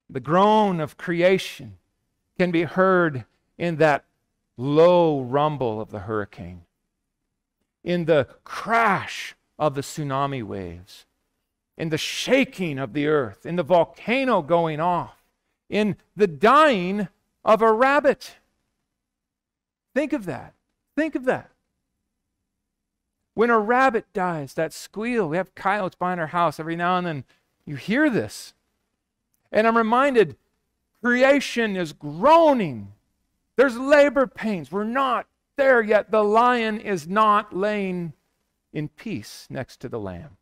The 0.09 0.21
groan 0.21 0.79
of 0.79 0.97
creation 0.97 1.79
can 2.39 2.53
be 2.53 2.63
heard 2.63 3.25
in 3.59 3.75
that 3.79 4.05
low 4.57 5.21
rumble 5.21 5.81
of 5.81 5.91
the 5.91 5.99
hurricane, 5.99 6.63
in 7.83 8.05
the 8.05 8.29
crash 8.45 9.35
of 9.59 9.75
the 9.75 9.81
tsunami 9.81 10.45
waves, 10.45 11.07
in 11.77 11.89
the 11.89 11.99
shaking 11.99 12.79
of 12.79 12.93
the 12.93 13.09
earth, 13.09 13.45
in 13.45 13.57
the 13.57 13.65
volcano 13.65 14.43
going 14.43 14.79
off, 14.79 15.25
in 15.69 15.97
the 16.15 16.29
dying 16.29 17.09
of 17.45 17.63
a 17.63 17.73
rabbit. 17.73 18.37
Think 19.93 20.13
of 20.13 20.25
that. 20.27 20.55
Think 20.95 21.17
of 21.17 21.25
that. 21.25 21.52
When 23.35 23.51
a 23.51 23.59
rabbit 23.59 24.07
dies, 24.13 24.55
that 24.55 24.73
squeal, 24.73 25.29
we 25.29 25.37
have 25.37 25.55
coyotes 25.55 25.97
behind 25.97 26.21
our 26.21 26.29
house. 26.29 26.61
Every 26.61 26.77
now 26.77 26.99
and 26.99 27.07
then 27.07 27.25
you 27.65 27.77
hear 27.77 28.11
this. 28.11 28.55
And 29.51 29.67
I'm 29.67 29.77
reminded 29.77 30.37
creation 31.03 31.77
is 31.77 31.93
groaning. 31.93 32.93
There's 33.57 33.77
labor 33.77 34.27
pains. 34.27 34.71
We're 34.71 34.85
not 34.85 35.27
there 35.57 35.83
yet. 35.83 36.11
The 36.11 36.25
lion 36.25 36.81
is 36.81 37.09
not 37.09 37.55
laying 37.55 38.13
in 38.73 38.89
peace 38.89 39.47
next 39.51 39.81
to 39.81 39.89
the 39.89 40.01
lamb, 40.01 40.37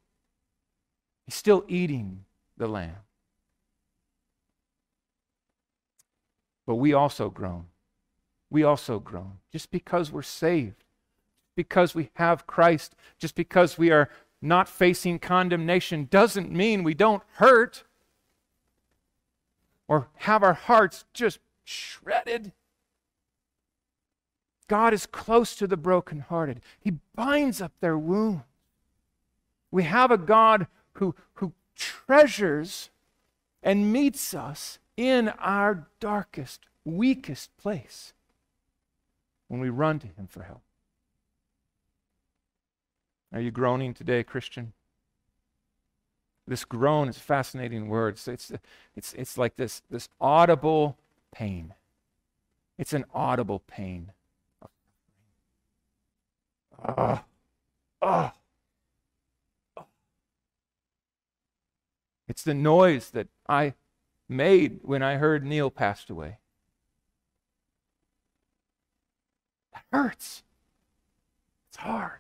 he's 1.27 1.35
still 1.35 1.65
eating 1.69 2.25
the 2.57 2.69
lamb. 2.69 2.97
But 6.67 6.77
we 6.77 6.93
also 6.93 7.31
groan. 7.31 7.67
We 8.49 8.63
also 8.63 9.01
groan. 9.01 9.39
Just 9.51 9.73
because 9.73 10.13
we're 10.13 10.23
saved 10.23 10.85
because 11.57 11.95
we 11.95 12.11
have 12.15 12.47
Christ, 12.47 12.95
just 13.19 13.35
because 13.35 13.79
we 13.79 13.91
are 13.91 14.09
not 14.43 14.69
facing 14.69 15.19
condemnation, 15.19 16.09
doesn't 16.11 16.51
mean 16.51 16.83
we 16.83 16.95
don't 16.95 17.23
hurt 17.35 17.85
or 19.89 20.09
have 20.19 20.43
our 20.43 20.55
hearts 20.55 21.05
just 21.13 21.41
shredded. 21.65 22.53
God 24.69 24.95
is 24.95 25.05
close 25.07 25.57
to 25.57 25.67
the 25.67 25.77
brokenhearted, 25.77 26.61
He 26.79 26.93
binds 27.15 27.61
up 27.61 27.73
their 27.81 27.99
wounds. 27.99 28.45
We 29.73 29.83
have 29.85 30.11
a 30.11 30.19
God 30.19 30.67
who, 30.95 31.15
who 31.35 31.53
treasures 31.77 32.91
and 33.63 33.93
meets 33.93 34.35
us 34.35 34.79
in 34.97 35.29
our 35.29 35.89
darkest, 35.99 36.61
weakest 36.85 37.57
place 37.57 38.13
when 39.49 39.61
we 39.61 39.71
run 39.71 39.99
to 40.01 40.07
Him 40.07 40.27
for 40.29 40.43
help. 40.43 40.63
Are 43.33 43.41
you 43.41 43.51
groaning 43.51 43.95
today, 43.95 44.23
Christian? 44.25 44.73
This 46.47 46.65
groan 46.65 47.09
is 47.09 47.17
a 47.17 47.21
fascinating 47.21 47.89
word. 47.89 48.15
It's, 48.15 48.27
it's, 48.27 48.53
it's, 48.97 49.13
it's 49.15 49.39
like 49.39 49.57
this, 49.57 49.83
this 49.91 50.09
audible 50.21 50.97
pain. 51.33 51.75
It's 52.77 52.93
an 52.93 53.05
audible 53.15 53.61
pain. 53.61 54.13
Ah, 56.83 57.25
ah. 58.03 58.35
It's 62.27 62.43
the 62.43 62.55
noise 62.55 63.11
that 63.11 63.29
I 63.49 63.75
made 64.29 64.81
when 64.83 65.03
I 65.03 65.17
heard 65.17 65.45
Neil 65.45 65.71
passed 65.71 66.11
away. 66.11 66.39
That 69.73 69.85
hurts. 69.93 70.43
It's 71.69 71.77
hard. 71.77 72.20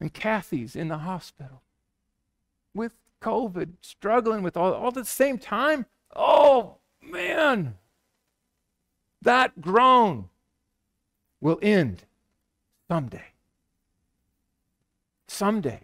And 0.00 0.12
Kathy's 0.12 0.74
in 0.74 0.88
the 0.88 0.98
hospital 0.98 1.62
with 2.74 2.94
COVID, 3.20 3.74
struggling 3.82 4.42
with 4.42 4.56
all, 4.56 4.72
all 4.72 4.88
at 4.88 4.94
the 4.94 5.04
same 5.04 5.38
time. 5.38 5.86
Oh, 6.16 6.76
man. 7.02 7.74
That 9.20 9.60
groan 9.60 10.30
will 11.40 11.58
end 11.60 12.04
someday. 12.88 13.26
Someday. 15.28 15.82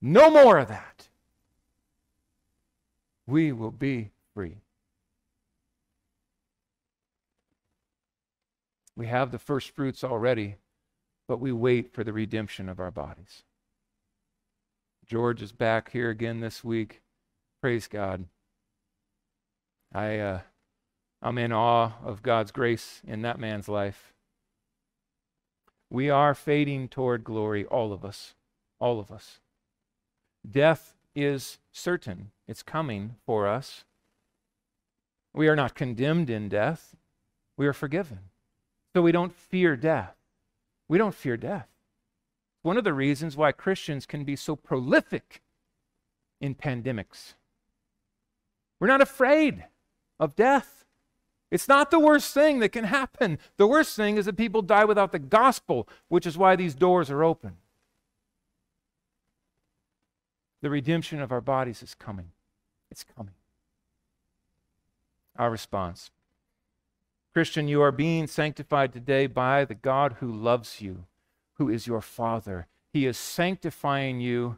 No 0.00 0.30
more 0.30 0.58
of 0.58 0.68
that. 0.68 1.08
We 3.26 3.52
will 3.52 3.70
be 3.70 4.10
free. 4.34 4.58
We 8.96 9.06
have 9.06 9.30
the 9.30 9.38
first 9.38 9.70
fruits 9.70 10.04
already, 10.04 10.56
but 11.30 11.38
we 11.38 11.52
wait 11.52 11.94
for 11.94 12.02
the 12.02 12.12
redemption 12.12 12.68
of 12.68 12.80
our 12.80 12.90
bodies. 12.90 13.44
George 15.06 15.40
is 15.40 15.52
back 15.52 15.92
here 15.92 16.10
again 16.10 16.40
this 16.40 16.64
week. 16.64 17.02
Praise 17.62 17.86
God. 17.86 18.24
I, 19.94 20.18
uh, 20.18 20.40
I'm 21.22 21.38
in 21.38 21.52
awe 21.52 21.92
of 22.04 22.24
God's 22.24 22.50
grace 22.50 23.00
in 23.06 23.22
that 23.22 23.38
man's 23.38 23.68
life. 23.68 24.12
We 25.88 26.10
are 26.10 26.34
fading 26.34 26.88
toward 26.88 27.22
glory, 27.22 27.64
all 27.64 27.92
of 27.92 28.04
us. 28.04 28.34
All 28.80 28.98
of 28.98 29.12
us. 29.12 29.38
Death 30.44 30.96
is 31.14 31.58
certain, 31.70 32.32
it's 32.48 32.64
coming 32.64 33.14
for 33.24 33.46
us. 33.46 33.84
We 35.32 35.46
are 35.46 35.54
not 35.54 35.76
condemned 35.76 36.28
in 36.28 36.48
death, 36.48 36.96
we 37.56 37.68
are 37.68 37.72
forgiven. 37.72 38.18
So 38.96 39.02
we 39.02 39.12
don't 39.12 39.32
fear 39.32 39.76
death. 39.76 40.16
We 40.90 40.98
don't 40.98 41.14
fear 41.14 41.36
death. 41.36 41.68
One 42.62 42.76
of 42.76 42.82
the 42.82 42.92
reasons 42.92 43.36
why 43.36 43.52
Christians 43.52 44.06
can 44.06 44.24
be 44.24 44.34
so 44.34 44.56
prolific 44.56 45.40
in 46.40 46.56
pandemics. 46.56 47.34
We're 48.80 48.88
not 48.88 49.00
afraid 49.00 49.66
of 50.18 50.34
death. 50.34 50.84
It's 51.48 51.68
not 51.68 51.92
the 51.92 52.00
worst 52.00 52.34
thing 52.34 52.58
that 52.58 52.70
can 52.72 52.86
happen. 52.86 53.38
The 53.56 53.68
worst 53.68 53.94
thing 53.94 54.16
is 54.16 54.24
that 54.24 54.36
people 54.36 54.62
die 54.62 54.84
without 54.84 55.12
the 55.12 55.20
gospel, 55.20 55.88
which 56.08 56.26
is 56.26 56.36
why 56.36 56.56
these 56.56 56.74
doors 56.74 57.08
are 57.08 57.22
open. 57.22 57.58
The 60.60 60.70
redemption 60.70 61.20
of 61.20 61.30
our 61.30 61.40
bodies 61.40 61.84
is 61.84 61.94
coming. 61.94 62.32
It's 62.90 63.04
coming. 63.04 63.34
Our 65.36 65.52
response 65.52 66.10
Christian, 67.32 67.68
you 67.68 67.80
are 67.80 67.92
being 67.92 68.26
sanctified 68.26 68.92
today 68.92 69.26
by 69.26 69.64
the 69.64 69.74
God 69.74 70.16
who 70.20 70.32
loves 70.32 70.80
you, 70.80 71.06
who 71.54 71.68
is 71.68 71.86
your 71.86 72.00
Father. 72.00 72.66
He 72.92 73.06
is 73.06 73.16
sanctifying 73.16 74.20
you 74.20 74.56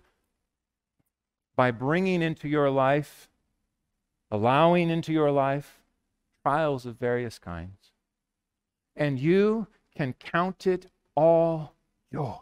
by 1.55 1.71
bringing 1.71 2.23
into 2.23 2.49
your 2.49 2.71
life, 2.71 3.29
allowing 4.31 4.89
into 4.89 5.13
your 5.13 5.31
life 5.31 5.81
trials 6.43 6.87
of 6.87 6.99
various 6.99 7.39
kinds. 7.39 7.93
And 8.97 9.19
you 9.19 9.67
can 9.95 10.15
count 10.15 10.67
it 10.67 10.87
all 11.15 11.75
joy. 12.13 12.37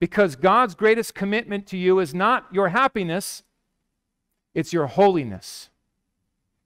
Because 0.00 0.34
God's 0.34 0.74
greatest 0.74 1.14
commitment 1.14 1.66
to 1.68 1.76
you 1.76 1.98
is 1.98 2.14
not 2.14 2.46
your 2.52 2.70
happiness, 2.70 3.42
it's 4.54 4.72
your 4.72 4.86
holiness. 4.86 5.69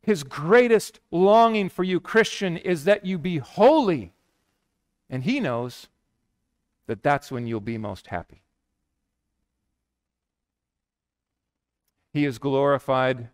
His 0.05 0.23
greatest 0.23 1.01
longing 1.11 1.69
for 1.71 1.83
you, 1.83 1.99
Christian, 1.99 2.57
is 2.59 2.85
that 2.85 3.07
you 3.07 3.19
be 3.19 3.39
holy. 3.39 4.13
And 5.09 5.25
He 5.25 5.41
knows 5.41 5.89
that 6.87 7.03
that's 7.03 7.33
when 7.33 7.47
you'll 7.47 7.61
be 7.61 7.79
most 7.79 8.09
happy. 8.09 8.43
He 12.13 12.25
is 12.25 12.39
glorified 12.39 13.29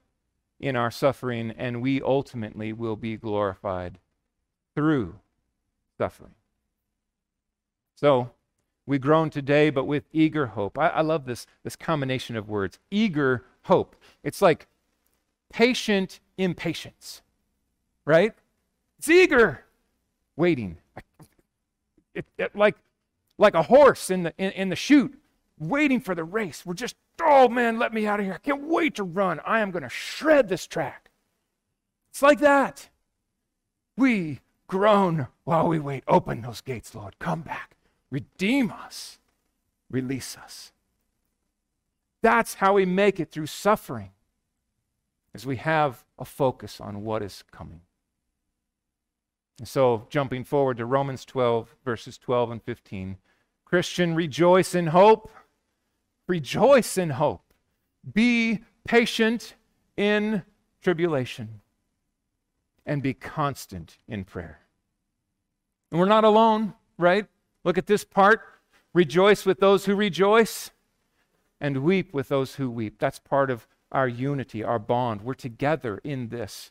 in 0.60 0.76
our 0.76 0.90
suffering, 0.90 1.50
and 1.56 1.82
we 1.82 2.00
ultimately 2.00 2.72
will 2.72 2.96
be 2.96 3.16
glorified 3.16 3.98
through 4.74 5.16
suffering. 5.98 6.34
So, 7.96 8.30
we 8.86 8.98
groan 8.98 9.30
today, 9.30 9.70
but 9.70 9.84
with 9.84 10.04
eager 10.12 10.46
hope. 10.48 10.78
I, 10.78 10.88
I, 10.88 11.00
love 11.02 11.26
this, 11.26 11.46
this 11.62 11.76
combination 11.76 12.36
of 12.36 12.48
words 12.48 12.78
eager 12.90 13.44
hope. 13.62 13.96
It's 14.22 14.40
like 14.40 14.66
patient 15.52 16.20
impatience, 16.41 17.22
right? 18.05 18.32
It's 18.99 19.09
eager 19.09 19.64
waiting. 20.36 20.78
It, 22.14 22.26
it, 22.38 22.57
like, 22.57 22.76
like 23.38 23.55
a 23.55 23.62
horse 23.62 24.11
in 24.11 24.24
the, 24.24 24.34
in, 24.36 24.51
in 24.53 24.68
the 24.68 24.76
chute 24.76 25.16
waiting 25.59 26.01
for 26.01 26.14
the 26.14 26.24
race. 26.24 26.66
We're 26.66 26.74
just 26.74 26.97
oh 27.22 27.49
man, 27.49 27.78
let 27.78 27.93
me 27.93 28.07
out 28.07 28.20
of 28.20 28.26
here. 28.26 28.34
I 28.34 28.38
can't 28.38 28.62
wait 28.62 28.95
to 28.97 29.05
run. 29.05 29.41
I 29.45 29.61
am 29.61 29.70
going 29.70 29.82
to 29.82 29.88
shred 29.88 30.49
this 30.49 30.66
track. 30.66 31.11
It's 32.11 32.22
like 32.22 32.41
that. 32.41 32.88
We 33.97 34.41
groan 34.66 35.28
while 35.45 35.68
we 35.68 35.78
wait. 35.78 36.05
Open 36.09 36.43
those 36.43 36.61
gates, 36.61 36.95
Lord. 36.95 37.18
Come 37.18 37.43
back. 37.43 37.76
Redeem 38.11 38.72
us. 38.72 39.18
Release 39.91 40.36
us. 40.36 40.72
That's 42.22 42.55
how 42.55 42.74
we 42.74 42.84
make 42.84 43.18
it 43.18 43.30
through 43.30 43.47
suffering, 43.47 44.11
as 45.34 45.46
we 45.46 45.56
have 45.56 46.04
a 46.18 46.24
focus 46.24 46.80
on 46.80 47.04
what 47.04 47.22
is 47.22 47.44
coming. 47.50 47.80
And 49.58 49.68
so, 49.68 50.06
jumping 50.10 50.44
forward 50.44 50.78
to 50.78 50.86
Romans 50.86 51.24
12, 51.24 51.76
verses 51.84 52.18
12 52.18 52.50
and 52.50 52.62
15 52.62 53.18
Christian, 53.64 54.14
rejoice 54.14 54.74
in 54.74 54.88
hope 54.88 55.30
Rejoice 56.30 56.96
in 56.96 57.10
hope. 57.10 57.42
Be 58.14 58.60
patient 58.84 59.54
in 59.96 60.44
tribulation. 60.80 61.60
And 62.86 63.02
be 63.02 63.14
constant 63.14 63.98
in 64.06 64.22
prayer. 64.22 64.60
And 65.90 65.98
we're 65.98 66.06
not 66.06 66.22
alone, 66.22 66.74
right? 66.98 67.26
Look 67.64 67.78
at 67.78 67.88
this 67.88 68.04
part. 68.04 68.42
Rejoice 68.94 69.44
with 69.44 69.58
those 69.58 69.86
who 69.86 69.96
rejoice 69.96 70.70
and 71.60 71.78
weep 71.78 72.14
with 72.14 72.28
those 72.28 72.54
who 72.54 72.70
weep. 72.70 73.00
That's 73.00 73.18
part 73.18 73.50
of 73.50 73.66
our 73.93 74.09
unity, 74.09 74.62
our 74.62 74.78
bond. 74.78 75.22
We're 75.22 75.34
together 75.34 76.01
in 76.05 76.28
this. 76.28 76.70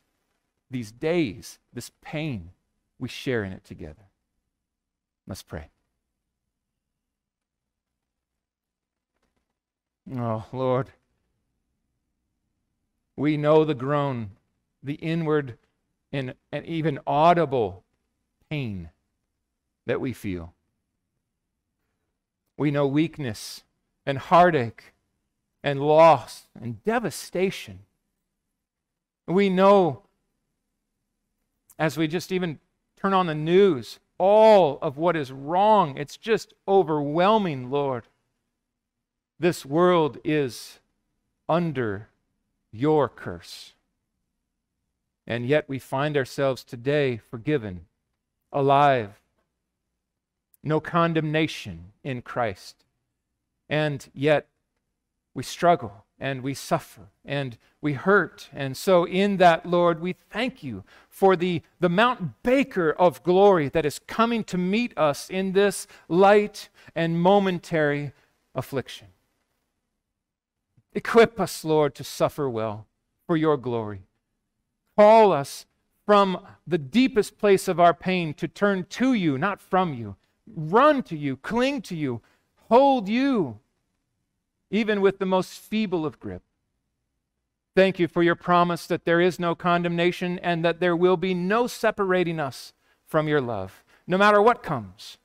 These 0.71 0.91
days, 0.91 1.59
this 1.73 1.91
pain, 2.01 2.51
we 2.99 3.09
share 3.09 3.43
in 3.43 3.51
it 3.51 3.63
together. 3.63 4.09
Let's 5.27 5.43
pray. 5.43 5.69
Oh, 10.15 10.45
Lord, 10.51 10.91
we 13.15 13.37
know 13.37 13.63
the 13.63 13.75
groan, 13.75 14.31
the 14.81 14.95
inward 14.95 15.57
and, 16.11 16.33
and 16.51 16.65
even 16.65 16.99
audible 17.05 17.83
pain 18.49 18.89
that 19.85 20.01
we 20.01 20.13
feel. 20.13 20.53
We 22.57 22.71
know 22.71 22.87
weakness 22.87 23.63
and 24.05 24.17
heartache 24.17 24.93
and 25.63 25.81
loss 25.81 26.47
and 26.59 26.83
devastation. 26.83 27.79
We 29.27 29.49
know, 29.49 30.03
as 31.77 31.97
we 31.97 32.07
just 32.07 32.31
even 32.31 32.59
turn 32.99 33.13
on 33.13 33.27
the 33.27 33.35
news, 33.35 33.99
all 34.17 34.77
of 34.81 34.97
what 34.97 35.15
is 35.15 35.31
wrong. 35.31 35.97
It's 35.97 36.17
just 36.17 36.53
overwhelming, 36.67 37.71
Lord. 37.71 38.05
This 39.39 39.65
world 39.65 40.17
is 40.23 40.79
under 41.47 42.09
your 42.71 43.07
curse. 43.07 43.73
And 45.25 45.45
yet 45.45 45.69
we 45.69 45.79
find 45.79 46.17
ourselves 46.17 46.63
today 46.63 47.21
forgiven, 47.29 47.85
alive, 48.51 49.21
no 50.63 50.79
condemnation 50.79 51.93
in 52.03 52.21
Christ. 52.21 52.83
And 53.69 54.09
yet 54.13 54.47
we 55.33 55.43
struggle 55.43 56.05
and 56.19 56.41
we 56.41 56.53
suffer 56.53 57.09
and 57.23 57.57
we 57.81 57.93
hurt. 57.93 58.49
And 58.53 58.75
so, 58.75 59.05
in 59.05 59.37
that, 59.37 59.65
Lord, 59.65 60.01
we 60.01 60.13
thank 60.13 60.63
you 60.63 60.83
for 61.07 61.35
the, 61.35 61.61
the 61.79 61.89
Mount 61.89 62.43
Baker 62.43 62.91
of 62.91 63.23
glory 63.23 63.69
that 63.69 63.85
is 63.85 63.99
coming 63.99 64.43
to 64.45 64.57
meet 64.57 64.97
us 64.97 65.29
in 65.29 65.53
this 65.53 65.87
light 66.07 66.69
and 66.95 67.21
momentary 67.21 68.11
affliction. 68.53 69.07
Equip 70.93 71.39
us, 71.39 71.63
Lord, 71.63 71.95
to 71.95 72.03
suffer 72.03 72.49
well 72.49 72.87
for 73.27 73.37
your 73.37 73.57
glory. 73.57 74.01
Call 74.97 75.31
us 75.31 75.65
from 76.05 76.45
the 76.65 76.79
deepest 76.79 77.37
place 77.37 77.67
of 77.67 77.79
our 77.79 77.93
pain 77.93 78.33
to 78.33 78.47
turn 78.47 78.85
to 78.89 79.13
you, 79.13 79.37
not 79.37 79.61
from 79.61 79.93
you. 79.93 80.15
Run 80.47 81.03
to 81.03 81.15
you, 81.15 81.37
cling 81.37 81.83
to 81.83 81.95
you, 81.95 82.21
hold 82.69 83.07
you, 83.07 83.59
even 84.71 85.01
with 85.01 85.19
the 85.19 85.25
most 85.25 85.53
feeble 85.59 86.05
of 86.05 86.19
grip. 86.19 86.43
Thank 87.75 87.99
you 87.99 88.07
for 88.07 88.23
your 88.23 88.35
promise 88.35 88.87
that 88.87 89.05
there 89.05 89.21
is 89.21 89.39
no 89.39 89.55
condemnation 89.55 90.39
and 90.39 90.65
that 90.65 90.79
there 90.79 90.95
will 90.95 91.17
be 91.17 91.33
no 91.33 91.67
separating 91.67 92.39
us 92.39 92.73
from 93.05 93.27
your 93.27 93.41
love, 93.41 93.83
no 94.05 94.17
matter 94.17 94.41
what 94.41 94.63
comes. 94.63 95.17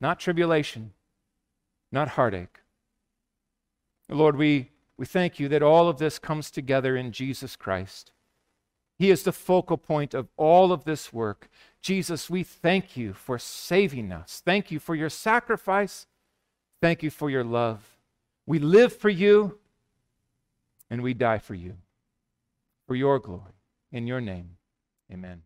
Not 0.00 0.20
tribulation, 0.20 0.92
not 1.90 2.10
heartache, 2.10 2.60
Lord, 4.08 4.36
we, 4.36 4.70
we 4.96 5.06
thank 5.06 5.38
you 5.38 5.48
that 5.48 5.62
all 5.62 5.88
of 5.88 5.98
this 5.98 6.18
comes 6.18 6.50
together 6.50 6.96
in 6.96 7.12
Jesus 7.12 7.56
Christ. 7.56 8.12
He 8.98 9.10
is 9.10 9.22
the 9.22 9.32
focal 9.32 9.76
point 9.76 10.14
of 10.14 10.28
all 10.36 10.72
of 10.72 10.84
this 10.84 11.12
work. 11.12 11.48
Jesus, 11.82 12.28
we 12.28 12.42
thank 12.42 12.96
you 12.96 13.12
for 13.12 13.38
saving 13.38 14.10
us. 14.10 14.42
Thank 14.44 14.70
you 14.70 14.80
for 14.80 14.94
your 14.94 15.10
sacrifice. 15.10 16.06
Thank 16.80 17.02
you 17.02 17.10
for 17.10 17.30
your 17.30 17.44
love. 17.44 17.97
We 18.48 18.58
live 18.58 18.96
for 18.96 19.10
you 19.10 19.58
and 20.88 21.02
we 21.02 21.12
die 21.12 21.36
for 21.36 21.54
you. 21.54 21.74
For 22.86 22.94
your 22.94 23.18
glory. 23.18 23.52
In 23.92 24.06
your 24.06 24.22
name, 24.22 24.56
amen. 25.12 25.42